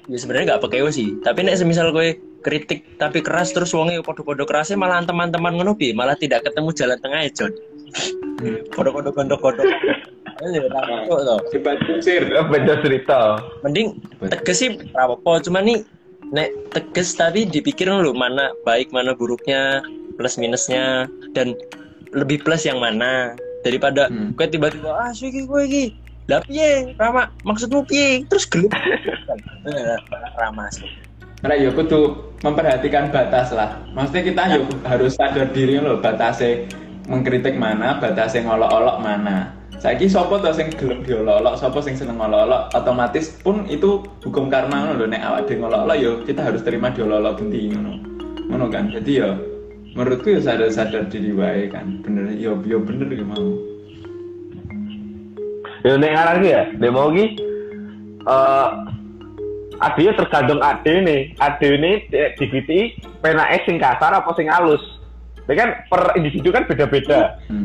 ya 0.09 0.17
sebenarnya 0.17 0.57
nggak 0.57 0.65
pakai 0.65 0.89
sih 0.89 1.21
tapi 1.21 1.45
nek 1.45 1.61
semisal 1.61 1.93
gue 1.93 2.17
kritik 2.49 2.97
tapi 2.97 3.21
keras 3.21 3.53
terus 3.53 3.77
wonge 3.77 4.01
podo-podo 4.01 4.49
kerasnya 4.49 4.81
malah 4.81 5.05
teman-teman 5.05 5.53
ngono 5.53 5.77
malah 5.93 6.17
tidak 6.17 6.49
ketemu 6.49 6.73
jalan 6.73 6.99
tengah 7.05 7.21
ya 7.29 7.31
John 7.37 7.53
hmm. 8.41 8.73
podo-podo 8.73 9.13
gondok-gondok. 9.13 9.69
Beda 12.49 12.75
cerita. 12.81 13.43
Mending 13.67 14.01
tegas 14.33 14.57
sih 14.65 14.71
apa 14.97 15.33
cuma 15.45 15.61
nih 15.61 15.85
nek 16.33 16.49
tegas 16.73 17.13
tapi 17.19 17.45
dipikir 17.45 17.91
dulu 17.91 18.17
mana 18.17 18.55
baik 18.63 18.95
mana 18.95 19.13
buruknya 19.19 19.83
plus 20.17 20.39
minusnya 20.41 21.11
dan 21.37 21.53
lebih 22.17 22.41
plus 22.41 22.65
yang 22.65 22.81
mana. 22.81 23.37
Daripada 23.67 24.07
hmm. 24.07 24.39
gue 24.39 24.47
tiba-tiba 24.47 24.95
ah 24.95 25.11
sih 25.11 25.35
gue 25.35 25.63
gini 25.67 25.91
lah 26.29 26.45
piye 26.45 26.93
Rama? 27.01 27.33
Maksudmu 27.43 27.89
piye? 27.89 28.23
Terus 28.29 28.45
gelut. 28.47 28.71
Rama 30.41 30.71
karena 31.39 31.55
ya 31.55 31.71
kudu 31.71 32.01
memperhatikan 32.43 33.15
batas 33.15 33.55
lah. 33.55 33.79
Maksudnya 33.95 34.23
kita 34.27 34.43
ya 34.47 34.59
harus 34.87 35.15
sadar 35.15 35.51
diri 35.55 35.79
loh 35.79 36.03
batasnya 36.03 36.67
mengkritik 37.07 37.55
mana 37.55 37.99
batasnya 38.03 38.47
ngolok-olok 38.47 38.99
mana. 39.03 39.55
Saiki 39.79 40.11
sopo 40.11 40.43
to 40.43 40.51
sing 40.51 40.75
gelem 40.75 41.07
diolok-olok 41.07 41.55
sapa 41.55 41.79
sing 41.79 41.95
seneng 41.95 42.19
ngolok-olok 42.19 42.75
otomatis 42.75 43.39
pun 43.47 43.63
itu 43.71 44.03
hukum 44.27 44.51
karma 44.51 44.83
ngono 44.83 44.99
lho. 44.99 45.07
Nek 45.07 45.23
awak 45.23 45.41
dhewe 45.47 45.63
ngolok-olok 45.63 45.97
ya 46.03 46.11
kita 46.27 46.41
harus 46.43 46.63
terima 46.67 46.91
diolok-olok 46.91 47.39
genti 47.39 47.71
ngono. 47.71 47.93
Ngono 48.51 48.65
kan? 48.75 48.91
Jadi 48.91 49.13
ya 49.23 49.31
menurutku 49.95 50.35
ya 50.35 50.41
sadar-sadar 50.43 51.07
diri 51.07 51.31
wae 51.31 51.71
kan. 51.71 52.03
Bener 52.03 52.35
ya 52.35 52.59
ya 52.67 52.79
bener 52.83 53.09
ya 53.15 53.23
mau. 53.23 53.51
Ya 55.87 55.95
nek 55.95 56.11
ngaran 56.11 56.43
ya 56.43 56.63
nek 56.75 56.91
mau 56.91 57.15
ki 57.15 57.27
adanya 59.79 60.13
tergantung 60.19 60.61
ade 60.63 60.95
nih 61.03 61.21
ade 61.39 61.67
ini 61.79 61.93
dikriti 62.39 62.99
penake 63.23 63.67
sing 63.67 63.79
kasar 63.79 64.15
apa 64.15 64.31
sing 64.35 64.51
halus 64.51 64.83
Tapi 65.49 65.57
kan 65.57 65.81
per 65.89 66.13
individu 66.13 66.53
kan 66.53 66.69
beda-beda. 66.69 67.41
Hmm. 67.49 67.65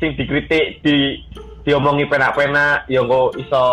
Sing 0.00 0.16
dikritik 0.16 0.80
di 0.80 1.20
diomongi 1.62 2.08
penak-penak 2.10 2.90
ya 2.90 3.04
kok 3.04 3.38
iso 3.38 3.64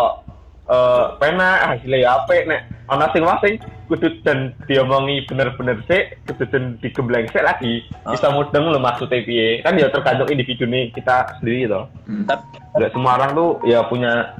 uh, 0.70 1.18
penak 1.18 1.58
hasilnya 1.66 1.98
ya 2.06 2.08
apik 2.22 2.46
nek 2.46 2.70
ana 2.86 3.10
sing 3.10 3.22
masing 3.26 3.54
kudu 3.90 4.22
dan 4.22 4.54
diomongi 4.70 5.26
bener-bener 5.26 5.82
sih 5.90 6.14
kudu 6.30 6.46
dan 6.54 6.78
digembleng 6.78 7.26
sih 7.34 7.42
lagi 7.42 7.82
oh. 8.06 8.14
bisa 8.14 8.30
mudeng 8.30 8.70
lo 8.70 8.78
maksudnya 8.78 9.26
piye 9.26 9.58
kan 9.66 9.74
ya 9.74 9.90
tergantung 9.90 10.30
individu 10.30 10.64
nih 10.66 10.94
kita 10.94 11.34
sendiri 11.42 11.66
toh 11.66 11.90
hmm. 12.06 12.24
tapi 12.30 12.86
semua 12.94 13.18
orang 13.18 13.30
tuh 13.34 13.50
ya 13.66 13.82
punya 13.90 14.30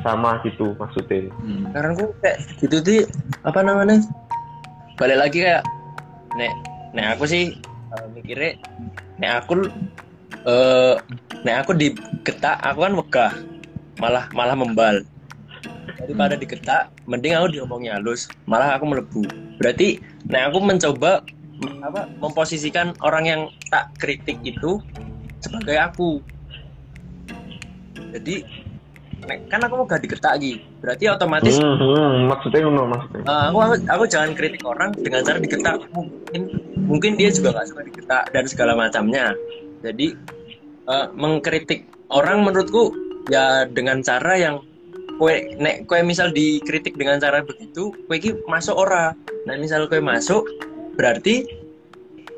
sama 0.00 0.40
gitu 0.44 0.72
maksudnya. 0.76 1.28
Hmm. 1.40 1.68
karena 1.72 1.90
gue 1.96 2.08
kayak 2.24 2.38
gitu 2.60 2.76
sih 2.84 3.00
apa 3.44 3.60
namanya? 3.60 4.00
Balik 4.96 5.18
lagi 5.20 5.38
kayak 5.44 5.64
nek 6.36 6.52
nek 6.92 7.06
aku 7.16 7.24
sih 7.28 7.56
uh, 7.94 8.06
mikirnya 8.12 8.58
nek 9.20 9.44
aku 9.44 9.68
uh, 10.48 10.94
nek 11.44 11.56
aku 11.64 11.72
digetak 11.76 12.56
aku 12.60 12.78
kan 12.84 12.94
megah. 12.96 13.32
Malah 14.00 14.24
malah 14.32 14.56
membal. 14.56 15.04
Daripada 16.00 16.34
hmm. 16.36 16.42
digetak 16.42 16.82
mending 17.04 17.36
aku 17.36 17.52
diomongnya 17.52 18.00
halus. 18.00 18.28
Malah 18.48 18.80
aku 18.80 18.84
melebu. 18.88 19.22
Berarti 19.60 20.00
nek 20.28 20.52
aku 20.52 20.58
mencoba 20.64 21.20
apa 21.84 22.08
memposisikan 22.16 22.96
orang 23.04 23.24
yang 23.28 23.42
tak 23.68 23.92
kritik 24.00 24.40
itu 24.44 24.80
sebagai 25.44 25.76
aku. 25.76 26.24
Jadi 28.10 28.42
kan 29.46 29.60
aku 29.62 29.74
mau 29.78 29.86
gak 29.86 30.02
digetak 30.02 30.38
lagi 30.38 30.62
berarti 30.80 31.04
otomatis 31.06 31.54
hmm, 31.60 31.76
hmm, 31.76 32.12
maksudnya 32.26 32.60
ngono 32.66 32.82
maksudnya. 32.88 33.22
Uh, 33.28 33.44
aku, 33.52 33.58
aku 33.60 33.74
aku 33.86 34.04
jangan 34.08 34.30
kritik 34.32 34.62
orang 34.64 34.90
dengan 34.96 35.20
cara 35.22 35.38
digetak. 35.38 35.74
Mungkin 35.92 36.42
mungkin 36.88 37.12
dia 37.20 37.30
juga 37.30 37.48
gak 37.60 37.68
suka 37.70 37.82
digetak 37.86 38.24
dan 38.32 38.44
segala 38.48 38.72
macamnya. 38.74 39.36
Jadi 39.84 40.16
uh, 40.88 41.06
mengkritik 41.14 41.86
orang 42.10 42.42
menurutku 42.42 42.92
ya 43.28 43.68
dengan 43.68 44.02
cara 44.02 44.34
yang 44.36 44.56
kue 45.20 45.52
nek 45.60 45.84
kue 45.84 46.00
misal 46.00 46.32
dikritik 46.32 46.96
dengan 46.96 47.20
cara 47.20 47.44
begitu 47.44 47.92
kue 48.08 48.16
ki 48.16 48.40
masuk 48.48 48.74
ora. 48.74 49.12
Nah 49.44 49.54
misal 49.60 49.84
kue 49.86 50.00
masuk 50.00 50.48
berarti 50.96 51.44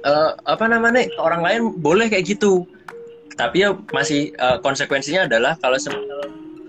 uh, 0.03 0.35
apa 0.45 0.67
namanya 0.67 1.07
orang 1.23 1.43
lain 1.47 1.61
boleh 1.79 2.11
kayak 2.11 2.27
gitu. 2.27 2.67
Tapi 3.33 3.65
ya 3.65 3.73
masih 3.97 4.35
uh, 4.37 4.61
konsekuensinya 4.61 5.25
adalah 5.25 5.57
kalau 5.57 5.81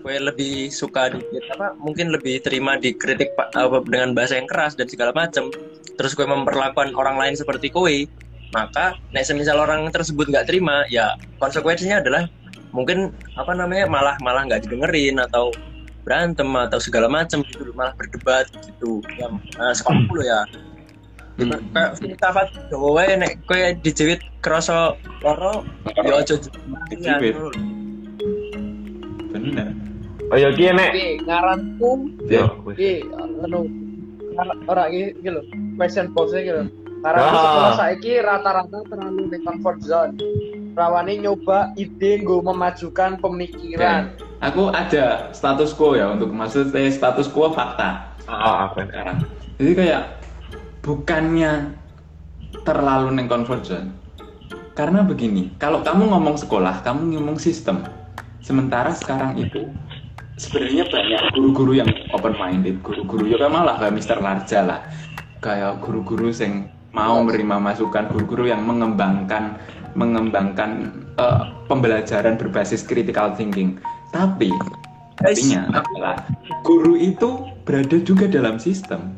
kue 0.04 0.20
lebih 0.20 0.68
suka 0.68 1.16
di 1.16 1.24
apa 1.48 1.72
mungkin 1.80 2.12
lebih 2.12 2.44
terima 2.44 2.76
dikritik 2.76 3.32
uh, 3.56 3.80
dengan 3.88 4.12
bahasa 4.12 4.36
yang 4.36 4.52
keras 4.52 4.76
dan 4.76 4.92
segala 4.92 5.16
macam 5.16 5.48
terus 5.96 6.12
kue 6.12 6.28
memperlakukan 6.28 6.92
orang 6.94 7.16
lain 7.16 7.39
seperti 7.39 7.72
kue 7.72 8.06
maka 8.52 9.00
nek 9.16 9.26
semisal 9.26 9.58
orang 9.63 9.88
tersebut 9.89 10.30
nggak 10.30 10.52
terima 10.52 10.86
ya 10.92 11.16
konsekuensinya 11.42 12.04
adalah 12.04 12.30
mungkin 12.76 13.16
apa 13.39 13.56
namanya 13.56 13.89
malah 13.89 14.16
malah 14.22 14.46
nggak 14.46 14.68
didengerin 14.68 15.18
atau 15.18 15.50
berantem 16.04 16.52
atau 16.52 16.78
segala 16.84 17.08
macam 17.08 17.42
gitu 17.48 17.72
malah 17.74 17.96
berdebat 17.96 18.46
gitu. 18.52 19.00
Ya 19.16 19.32
uh, 19.58 19.74
sekolah 19.74 20.04
dulu 20.12 20.22
ya? 20.22 20.44
Kayak 21.34 21.98
filsafat 21.98 22.48
Jawa 22.70 23.10
nek 23.18 23.42
kowe 23.50 23.58
dijewit 23.82 24.22
kroso 24.44 25.00
loro 25.24 25.66
ya 25.98 26.22
aja 26.22 26.36
dijewit. 26.92 27.34
Bener 29.34 29.92
oh 30.34 30.38
ya 30.41 30.50
ki 30.58 30.74
nek 30.74 30.91
ngaranku 31.30 31.91
ya 32.26 32.50
ki 32.74 33.06
anu 33.46 33.69
ora 34.65 34.89
iki 34.89 35.30
lho 35.30 35.46
question 35.78 36.10
iki 36.10 36.50
lho 36.50 36.65
karena 37.04 37.19
ah. 37.19 37.36
sekolah 37.36 37.74
saiki 37.76 38.12
rata-rata 38.24 38.80
terlalu 38.88 39.28
di 39.28 39.38
comfort 39.43 39.84
zone. 39.84 40.15
Rawani 40.74 41.19
nyoba 41.19 41.76
ide 41.76 42.24
gue 42.24 42.39
memajukan 42.39 43.19
pemikiran. 43.19 44.15
Okay. 44.15 44.48
Aku 44.48 44.72
ada 44.72 45.30
status 45.36 45.76
quo 45.76 46.00
ya 46.00 46.15
untuk 46.15 46.32
maksudnya 46.32 46.88
status 46.88 47.28
quo 47.28 47.52
fakta. 47.52 48.08
Ah, 48.24 48.72
apa 48.72 48.88
sekarang? 48.88 49.17
Jadi 49.60 49.72
kayak 49.76 50.04
bukannya 50.80 51.76
terlalu 52.63 53.19
neng 53.19 53.28
comfort 53.28 53.67
zone. 53.67 53.91
Karena 54.74 55.04
begini, 55.04 55.54
kalau 55.60 55.84
kamu 55.84 56.10
ngomong 56.10 56.39
sekolah, 56.39 56.82
kamu 56.88 57.19
ngomong 57.19 57.38
sistem. 57.38 57.84
Sementara 58.41 58.96
sekarang 58.96 59.38
itu 59.38 59.69
sebenarnya 60.38 60.89
banyak 60.89 61.22
guru-guru 61.34 61.78
yang 61.78 61.89
open 62.13 62.34
minded, 62.38 62.82
guru-guru 62.82 63.30
ya 63.30 63.46
malah 63.50 63.78
kayak 63.78 63.93
Mister 63.93 64.17
Larja 64.17 64.65
lah. 64.65 64.80
Kayak 65.43 65.84
guru-guru 65.84 66.32
yang 66.32 66.72
mau 66.96 67.19
menerima 67.26 67.60
masukan 67.60 68.08
guru-guru 68.13 68.48
yang 68.48 68.63
mengembangkan 68.63 69.60
mengembangkan 69.93 70.89
uh, 71.22 71.54
pembelajaran 71.69 72.39
berbasis 72.39 72.82
critical 72.82 73.36
thinking. 73.38 73.78
Tapi 74.13 74.50
artinya 75.22 75.69
adalah 75.69 76.15
guru 76.65 76.98
itu 76.98 77.46
berada 77.65 77.98
juga 78.02 78.26
dalam 78.26 78.58
sistem. 78.58 79.13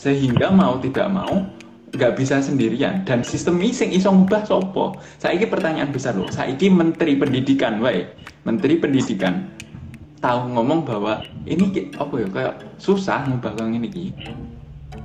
Sehingga 0.00 0.48
mau 0.48 0.80
tidak 0.80 1.06
mau 1.12 1.44
nggak 1.92 2.16
bisa 2.16 2.40
sendirian. 2.40 3.04
Dan 3.04 3.22
sistem 3.22 3.60
ini 3.60 3.70
sing 3.76 3.90
iso 3.92 4.10
ngubah 4.10 4.48
sopo 4.48 4.98
saya 5.20 5.36
ini 5.38 5.46
pertanyaan 5.46 5.92
besar 5.92 6.16
loh. 6.16 6.30
Saya 6.32 6.56
ini 6.56 6.66
menteri 6.72 7.14
pendidikan 7.14 7.78
wae. 7.78 8.08
Menteri 8.48 8.80
pendidikan 8.80 9.52
tahu 10.20 10.52
ngomong 10.52 10.84
bahwa 10.84 11.24
ini 11.48 11.90
apa 11.96 12.14
ya 12.20 12.28
kayak 12.28 12.54
susah 12.76 13.24
ngubah 13.24 13.56
kang 13.56 13.72
ini 13.72 14.12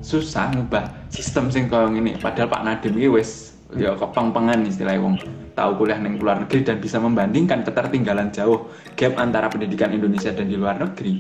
susah 0.06 0.54
ngubah 0.54 1.10
sistem 1.10 1.50
sing 1.50 1.66
kaya 1.66 1.90
ngene. 1.90 2.22
Padahal 2.22 2.52
Pak 2.52 2.62
Nadiem 2.62 2.94
iki 3.00 3.10
wis 3.10 3.58
ya 3.74 3.98
kepang-pengan 3.98 4.62
istilahnya 4.70 5.02
wong 5.02 5.16
tahu 5.58 5.72
kuliah 5.82 5.98
neng 5.98 6.22
luar 6.22 6.46
negeri 6.46 6.62
dan 6.62 6.78
bisa 6.78 7.02
membandingkan 7.02 7.66
ketertinggalan 7.66 8.30
jauh 8.30 8.70
gap 8.94 9.18
antara 9.18 9.50
pendidikan 9.50 9.90
Indonesia 9.90 10.30
dan 10.30 10.46
di 10.52 10.60
luar 10.60 10.78
negeri. 10.78 11.18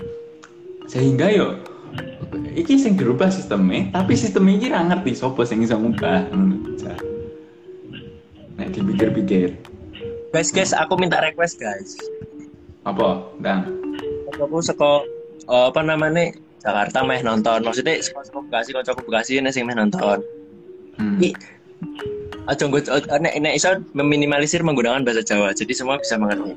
Sehingga 0.86 1.34
yo 1.34 1.58
iki 2.54 2.78
sing 2.78 2.94
dirubah 3.00 3.32
sistemnya 3.32 3.90
tapi 3.96 4.14
sistem 4.14 4.46
ini 4.52 4.70
ra 4.70 4.86
ngerti 4.86 5.18
sopo 5.18 5.42
sing 5.48 5.66
iso 5.66 5.80
ngubah 5.80 6.30
nek 8.60 8.70
dipikir-pikir. 8.70 9.56
Guys 10.30 10.52
guys 10.52 10.76
aku 10.76 11.00
minta 11.00 11.18
request 11.24 11.58
guys. 11.58 11.98
Apa 12.86 13.24
dan 13.42 13.85
aku 14.40 14.58
seko 14.62 15.04
uh, 15.48 15.72
apa 15.72 15.82
namanya 15.82 16.32
Jakarta 16.66 17.06
meh 17.06 17.22
nonton 17.22 17.62
maksudnya 17.62 18.02
sekolah 18.02 18.50
Bekasi 18.50 18.70
kocok 18.74 18.98
Bekasi 19.06 19.32
ini 19.40 19.50
sih 19.54 19.62
meh 19.62 19.78
nonton 19.78 20.20
hmm. 20.98 21.32
aja 22.50 22.64
gue 22.66 22.82
nek 23.22 23.34
nek 23.42 23.54
iso 23.58 23.78
meminimalisir 23.94 24.62
menggunakan 24.62 25.06
bahasa 25.06 25.22
Jawa 25.22 25.54
jadi 25.54 25.74
semua 25.74 26.02
bisa 26.02 26.18
mengerti 26.18 26.54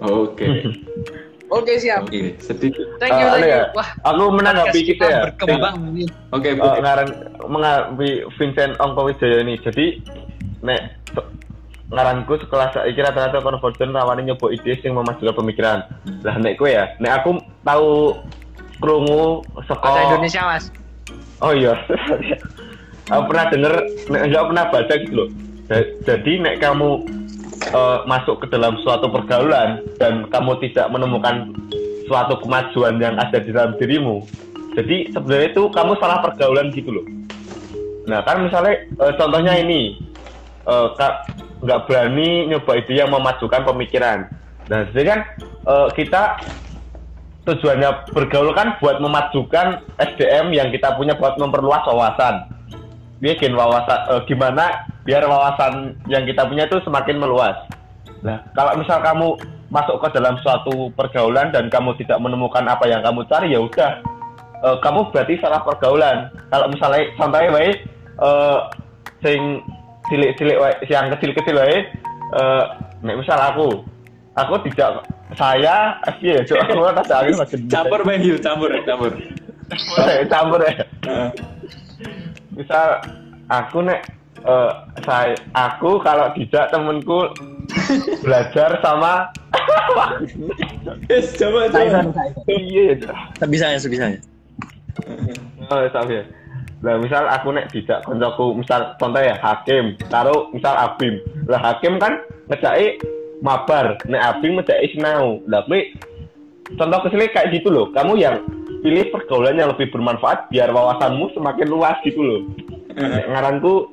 oke 0.00 0.36
okay. 0.36 0.54
Oke 1.50 1.82
siap. 1.82 2.06
Oke, 2.06 2.38
sedikit. 2.38 2.86
Thank 3.02 3.18
you, 3.18 3.26
uh, 3.26 3.34
thank 3.34 3.50
you. 3.50 3.58
Ya. 3.58 3.74
Wah, 3.74 3.90
aku 4.06 4.24
menanggapi 4.38 4.86
kita 4.86 5.02
ya. 5.02 5.22
Berkembang. 5.34 5.98
Oke, 6.30 6.54
okay, 6.54 6.62
uh, 6.62 6.78
ngaran 6.78 7.10
mengapi 7.50 8.22
Vincent 8.38 8.78
Ongko 8.78 9.10
Wijaya 9.10 9.42
ini. 9.42 9.58
Jadi 9.58 9.98
nek 10.62 10.94
ngaranku 11.90 12.38
sekelas 12.38 12.70
saiki 12.74 13.02
rata-rata 13.02 13.42
konvergen 13.42 13.90
rawani 13.94 14.30
nyoba 14.30 14.54
ide 14.54 14.78
sing 14.80 14.94
memajukan 14.94 15.34
pemikiran. 15.34 15.78
Lah 16.22 16.34
nek 16.38 16.56
kowe 16.56 16.70
ya, 16.70 16.94
nek 17.02 17.22
aku 17.22 17.42
tahu 17.66 18.16
krungu 18.78 19.44
saka 19.66 19.84
Bahasa 19.84 20.06
Indonesia 20.14 20.42
mas. 20.46 20.64
Oh 21.42 21.52
iya. 21.52 21.74
Aku 23.10 23.26
pernah 23.26 23.50
denger 23.50 23.74
enggak 24.06 24.44
pernah 24.46 24.64
baca 24.70 24.94
gitu 25.02 25.14
loh. 25.14 25.28
Jadi 26.06 26.32
nek 26.38 26.62
kamu 26.62 27.02
uh, 27.74 28.06
masuk 28.06 28.42
ke 28.42 28.46
dalam 28.54 28.78
suatu 28.86 29.10
pergaulan 29.10 29.82
dan 29.98 30.30
kamu 30.30 30.62
tidak 30.62 30.86
menemukan 30.94 31.50
suatu 32.06 32.38
kemajuan 32.42 32.98
yang 33.02 33.18
ada 33.18 33.38
di 33.38 33.50
dalam 33.50 33.74
dirimu 33.78 34.22
jadi 34.74 35.10
sebenarnya 35.10 35.48
itu 35.50 35.62
kamu 35.70 35.98
salah 35.98 36.22
pergaulan 36.22 36.70
gitu 36.70 36.94
loh. 36.94 37.06
Nah 38.06 38.22
kan 38.22 38.46
misalnya 38.46 38.86
uh, 39.02 39.12
contohnya 39.18 39.58
ini 39.58 39.98
uh, 40.66 40.94
nggak 41.60 41.88
berani 41.88 42.48
nyoba 42.48 42.72
itu 42.80 42.96
yang 42.96 43.12
memajukan 43.12 43.62
pemikiran 43.64 44.18
nah 44.68 44.86
jadi 44.92 45.06
kan 45.16 45.20
uh, 45.66 45.88
kita 45.92 46.40
tujuannya 47.48 48.12
bergaul 48.12 48.52
kan 48.52 48.76
buat 48.78 49.00
memajukan 49.00 49.80
SDM 49.96 50.52
yang 50.52 50.68
kita 50.68 50.94
punya 50.94 51.16
buat 51.16 51.40
memperluas 51.40 51.82
wawasan. 51.88 52.46
Bikin 53.20 53.52
wawasan 53.52 54.00
e, 54.08 54.14
gimana 54.28 54.88
biar 55.04 55.24
wawasan 55.24 55.96
yang 56.08 56.24
kita 56.24 56.44
punya 56.44 56.68
itu 56.68 56.80
semakin 56.84 57.16
meluas. 57.20 57.56
Nah, 58.20 58.44
kalau 58.52 58.76
misal 58.76 59.00
kamu 59.00 59.28
masuk 59.72 59.96
ke 60.02 60.08
dalam 60.18 60.36
suatu 60.44 60.92
pergaulan 60.92 61.52
dan 61.54 61.72
kamu 61.72 61.96
tidak 62.00 62.18
menemukan 62.20 62.64
apa 62.66 62.84
yang 62.90 63.00
kamu 63.00 63.24
cari 63.28 63.52
ya 63.52 63.60
udah 63.60 63.90
e, 64.60 64.68
kamu 64.84 65.08
berarti 65.12 65.34
salah 65.40 65.60
pergaulan. 65.64 66.28
Kalau 66.48 66.66
misalnya 66.68 67.02
contohnya 67.16 67.50
baik 67.52 67.76
e, 68.20 68.30
sing 69.24 69.40
cilik-cilik 70.10 70.58
yang 70.90 71.08
kecil-kecil 71.14 71.56
wae 71.56 71.78
eh 72.34 72.64
misal 73.16 73.38
aku. 73.38 73.86
Aku 74.38 74.54
tidak 74.66 75.06
saya 75.38 75.98
ya 76.22 76.42
coba 76.46 76.90
aku 76.94 77.02
tak 77.06 77.20
masih 77.38 77.58
campur 77.72 78.00
main 78.02 78.18
hiu 78.18 78.36
campur 78.42 78.70
campur. 78.82 79.14
Campur 80.26 80.60
ya 80.66 80.74
misal 82.60 83.00
aku 83.48 83.80
nek 83.80 84.04
uh, 84.44 84.84
saya 85.06 85.32
aku 85.56 86.02
kalau 86.04 86.28
tidak 86.36 86.68
temenku 86.68 87.30
belajar 88.20 88.76
sama 88.84 89.30
Yes, 91.10 91.36
coba 91.36 91.68
coba. 91.68 92.00
iya 92.48 92.94
ya 92.94 93.12
sebisanya 93.38 93.78
sebisanya 93.78 94.18
oh 95.70 95.86
tapi 95.88 96.20
ya 96.20 96.24
lah 96.80 96.96
misal 96.96 97.28
aku 97.28 97.52
nek 97.52 97.68
tidak 97.76 98.00
koncoku 98.08 98.56
misal 98.56 98.96
contoh 98.96 99.20
ya 99.20 99.36
hakim 99.36 100.00
taruh 100.08 100.48
misal 100.56 100.72
abim. 100.80 101.20
Lah 101.44 101.60
hakim 101.60 102.00
kan 102.00 102.24
ngejai 102.48 102.96
mabar 103.44 104.00
nek 104.08 104.22
abim 104.24 104.56
ngejai 104.56 104.88
sinau. 104.96 105.44
Lah 105.44 105.60
kuwi 105.68 105.92
contoh 106.80 106.98
ke 107.04 107.08
sini 107.12 107.28
kayak 107.28 107.52
gitu 107.52 107.68
loh. 107.68 107.92
Kamu 107.92 108.16
yang 108.16 108.40
pilih 108.80 109.12
pergaulan 109.12 109.60
yang 109.60 109.68
lebih 109.76 109.92
bermanfaat 109.92 110.48
biar 110.48 110.72
wawasanmu 110.72 111.36
semakin 111.36 111.68
luas 111.68 112.00
gitu 112.00 112.20
loh. 112.24 112.40
Nek 112.96 113.28
ngaranku 113.28 113.92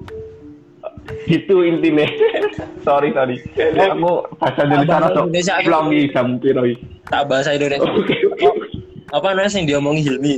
gitu 1.28 1.67
intinya 1.67 2.08
sorry 2.88 3.12
sorry. 3.12 3.36
Kamu 3.52 4.32
bahasa 4.39 4.63
Indonesia 4.63 4.95
atau 5.12 5.23
Indonesia 5.28 5.54
aku- 5.60 5.65
pulang 5.67 5.86
di 5.91 6.00
jam 6.15 6.28
piro 6.39 6.63
iki? 6.63 6.80
tak 7.12 7.23
bahasa 7.28 7.52
Indonesia. 7.52 7.84
Apa 9.15 9.32
namanya 9.32 9.56
yang 9.56 9.67
diomongi 9.67 10.04
Hilmi? 10.04 10.36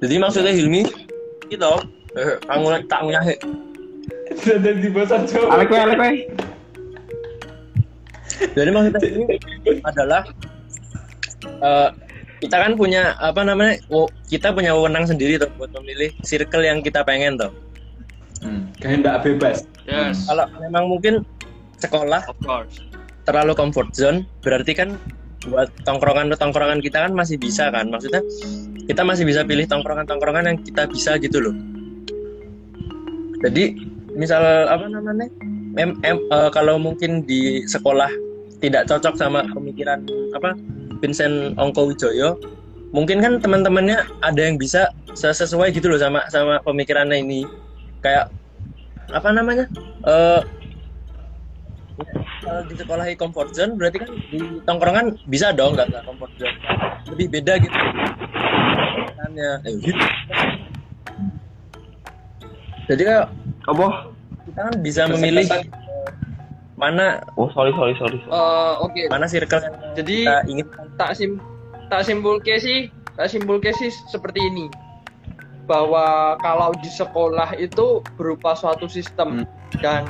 Jadi 0.00 0.14
maksudnya 0.16 0.52
Hilmi 0.52 1.07
gitu 1.48 1.72
eh, 2.18 2.36
kamu 2.44 2.66
tak 2.86 3.00
punya 3.02 3.20
Sudah 4.38 4.72
di 4.72 4.88
bahasa 4.88 5.16
Jawa. 5.24 5.56
alek 5.56 5.66
kowe 5.68 5.80
alek 5.80 5.98
jadi 8.54 8.70
maksudnya 8.70 9.00
ini 9.02 9.24
adalah 9.82 10.22
eh, 11.42 11.88
kita 12.38 12.56
kan 12.56 12.72
punya 12.74 13.18
apa 13.18 13.42
namanya 13.42 13.82
kita 14.28 14.54
punya 14.54 14.70
wewenang 14.70 15.04
sendiri 15.04 15.36
tuh 15.36 15.50
buat 15.58 15.74
memilih 15.74 16.14
circle 16.22 16.62
yang 16.62 16.80
kita 16.80 17.02
pengen 17.02 17.36
tuh 17.36 17.50
Hmm, 18.38 18.70
kehendak 18.78 19.26
bebas. 19.26 19.66
Yes. 19.82 20.30
kalau 20.30 20.46
memang 20.62 20.86
mungkin 20.86 21.26
sekolah 21.74 22.22
Of 22.22 22.38
course. 22.38 22.78
terlalu 23.26 23.50
comfort 23.50 23.90
zone 23.90 24.30
berarti 24.40 24.78
kan 24.78 24.94
buat 25.46 25.70
tongkrongan 25.86 26.34
tongkrongan 26.34 26.82
kita 26.82 27.06
kan 27.06 27.12
masih 27.14 27.38
bisa 27.38 27.70
kan? 27.70 27.86
Maksudnya 27.86 28.24
kita 28.90 29.06
masih 29.06 29.22
bisa 29.22 29.46
pilih 29.46 29.68
tongkrongan 29.70 30.08
tongkrongan 30.08 30.44
yang 30.50 30.58
kita 30.58 30.90
bisa 30.90 31.14
gitu 31.22 31.38
loh. 31.38 31.54
Jadi 33.46 33.78
misal 34.18 34.42
apa 34.66 34.90
namanya? 34.90 35.30
Em, 35.78 35.94
em, 36.02 36.18
eh, 36.18 36.50
kalau 36.50 36.74
mungkin 36.80 37.22
di 37.22 37.62
sekolah 37.62 38.10
tidak 38.58 38.90
cocok 38.90 39.14
sama 39.14 39.46
pemikiran 39.54 40.02
apa 40.34 40.58
Vincent 40.98 41.54
Ongko 41.54 41.94
Wijoyo 41.94 42.34
mungkin 42.90 43.22
kan 43.22 43.38
teman-temannya 43.38 44.02
ada 44.26 44.40
yang 44.42 44.58
bisa 44.58 44.90
sesuai 45.14 45.70
gitu 45.70 45.92
loh 45.92 46.00
sama 46.00 46.24
sama 46.32 46.58
pemikirannya 46.66 47.22
ini. 47.22 47.40
Kayak 48.02 48.32
apa 49.12 49.28
namanya? 49.30 49.66
Eh 50.02 50.40
kalau 52.48 52.62
di 52.64 52.74
sekolah 52.80 53.04
comfort 53.20 53.50
zone 53.52 53.72
berarti 53.76 54.00
kan 54.00 54.10
di 54.32 54.40
tongkrongan 54.64 55.06
bisa 55.28 55.52
dong 55.52 55.76
nggak 55.76 55.92
nggak 55.92 56.04
comfort 56.08 56.32
zone. 56.40 56.56
Lebih 57.12 57.26
beda 57.36 57.52
gitu. 57.60 57.76
Makanya, 59.04 59.50
eh, 59.68 59.74
gitu. 59.84 60.04
jadi 62.88 63.02
kayak 63.04 63.26
apa? 63.68 63.86
kita 64.48 64.60
kan 64.64 64.74
bisa 64.80 65.02
memilih 65.12 65.44
mana 66.80 67.20
oh 67.36 67.52
sorry 67.52 67.68
sorry 67.76 67.92
sorry, 68.00 68.16
sorry. 68.24 68.32
Eh, 68.32 68.74
Oke. 68.80 69.02
mana 69.12 69.28
circle 69.28 69.60
yang 69.60 69.76
Jadi 69.92 70.16
kita 70.24 70.36
ingin. 70.48 70.66
tak 70.96 71.10
sim 71.18 71.36
tak 71.92 72.08
simpulke 72.08 72.56
sih 72.56 72.88
tak 73.18 73.28
simpulke 73.28 73.76
sih 73.76 73.92
seperti 74.08 74.40
ini. 74.40 74.66
Bahwa 75.68 76.40
kalau 76.40 76.72
di 76.80 76.88
sekolah 76.88 77.52
itu 77.60 78.00
berupa 78.16 78.56
suatu 78.56 78.88
sistem 78.88 79.44
dan 79.84 80.08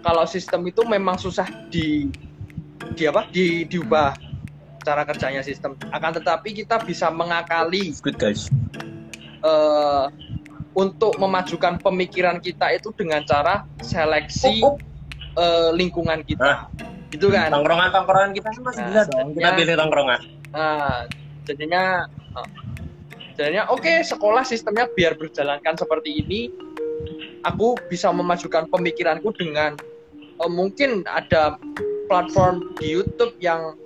kalau 0.00 0.24
sistem 0.24 0.64
itu 0.66 0.82
memang 0.88 1.16
susah 1.20 1.46
di 1.68 2.08
di 2.96 3.04
apa? 3.06 3.28
Di 3.28 3.68
diubah 3.68 4.16
cara 4.80 5.04
kerjanya 5.04 5.44
sistem. 5.44 5.76
Akan 5.92 6.16
tetapi 6.16 6.56
kita 6.56 6.80
bisa 6.80 7.12
mengakali 7.12 7.92
good 8.00 8.16
guys. 8.16 8.48
eh, 9.44 10.04
untuk 10.76 11.16
memajukan 11.20 11.76
pemikiran 11.80 12.40
kita 12.40 12.72
itu 12.72 12.92
dengan 12.96 13.20
cara 13.28 13.68
seleksi 13.84 14.64
eh, 15.36 15.70
lingkungan 15.76 16.24
kita. 16.24 16.68
Gitu 17.10 17.28
kan? 17.28 17.50
Tongkrongan 17.52 17.90
tongkrongan 17.90 18.30
kita 18.32 18.48
kan 18.54 18.62
masih 18.64 18.82
Nah, 18.82 18.88
bisa 18.88 19.02
dong. 19.10 19.28
Kita 19.36 19.50
ya. 19.50 19.56
pilih 19.58 19.74
tongkrongan. 19.76 20.20
Nah, 20.54 21.04
jadinya 21.44 21.82
eh, 22.40 22.48
jadinya 23.36 23.64
oke 23.68 23.92
sekolah 24.04 24.44
sistemnya 24.48 24.88
biar 24.88 25.20
berjalankan 25.20 25.76
seperti 25.76 26.24
ini. 26.24 26.40
Aku 27.40 27.72
bisa 27.88 28.12
memajukan 28.12 28.68
pemikiranku 28.68 29.32
dengan 29.32 29.72
eh, 30.40 30.50
mungkin 30.50 31.04
ada 31.06 31.56
platform 32.08 32.74
di 32.80 32.96
YouTube 32.96 33.36
yang 33.38 33.76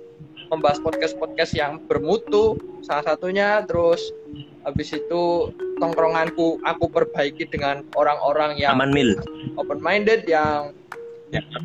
membahas 0.47 0.77
podcast-podcast 0.79 1.51
yang 1.53 1.81
bermutu 1.85 2.55
salah 2.81 3.13
satunya 3.13 3.65
terus 3.65 4.01
habis 4.61 4.93
itu 4.93 5.49
tongkronganku 5.77 6.57
aku 6.63 6.85
perbaiki 6.89 7.45
dengan 7.45 7.81
orang-orang 7.93 8.57
yang 8.57 8.73
aman 8.77 8.93
mil 8.93 9.13
open 9.57 9.81
minded 9.81 10.25
yang 10.25 10.73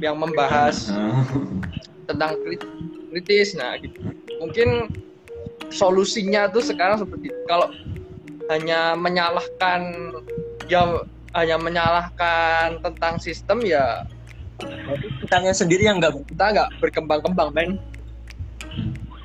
yang 0.01 0.17
membahas 0.17 0.91
Oh. 0.91 1.25
tentang 2.09 2.35
krit- 2.43 2.67
kritis 3.13 3.53
nah 3.55 3.77
gitu. 3.79 4.01
mungkin 4.41 4.89
solusinya 5.71 6.51
tuh 6.51 6.65
sekarang 6.65 6.99
seperti 6.99 7.31
itu. 7.31 7.41
kalau 7.47 7.69
hanya 8.51 8.99
menyalahkan 8.99 10.11
ya 10.67 11.05
hanya 11.37 11.57
menyalahkan 11.61 12.83
tentang 12.83 13.23
sistem 13.23 13.63
ya 13.63 14.03
kitanya 15.25 15.53
sendiri 15.53 15.87
yang 15.89 15.99
nggak 15.99 16.15
kita 16.29 16.45
nggak 16.57 16.69
berkembang-kembang 16.81 17.51
men. 17.53 17.71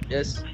Yes 0.10 0.46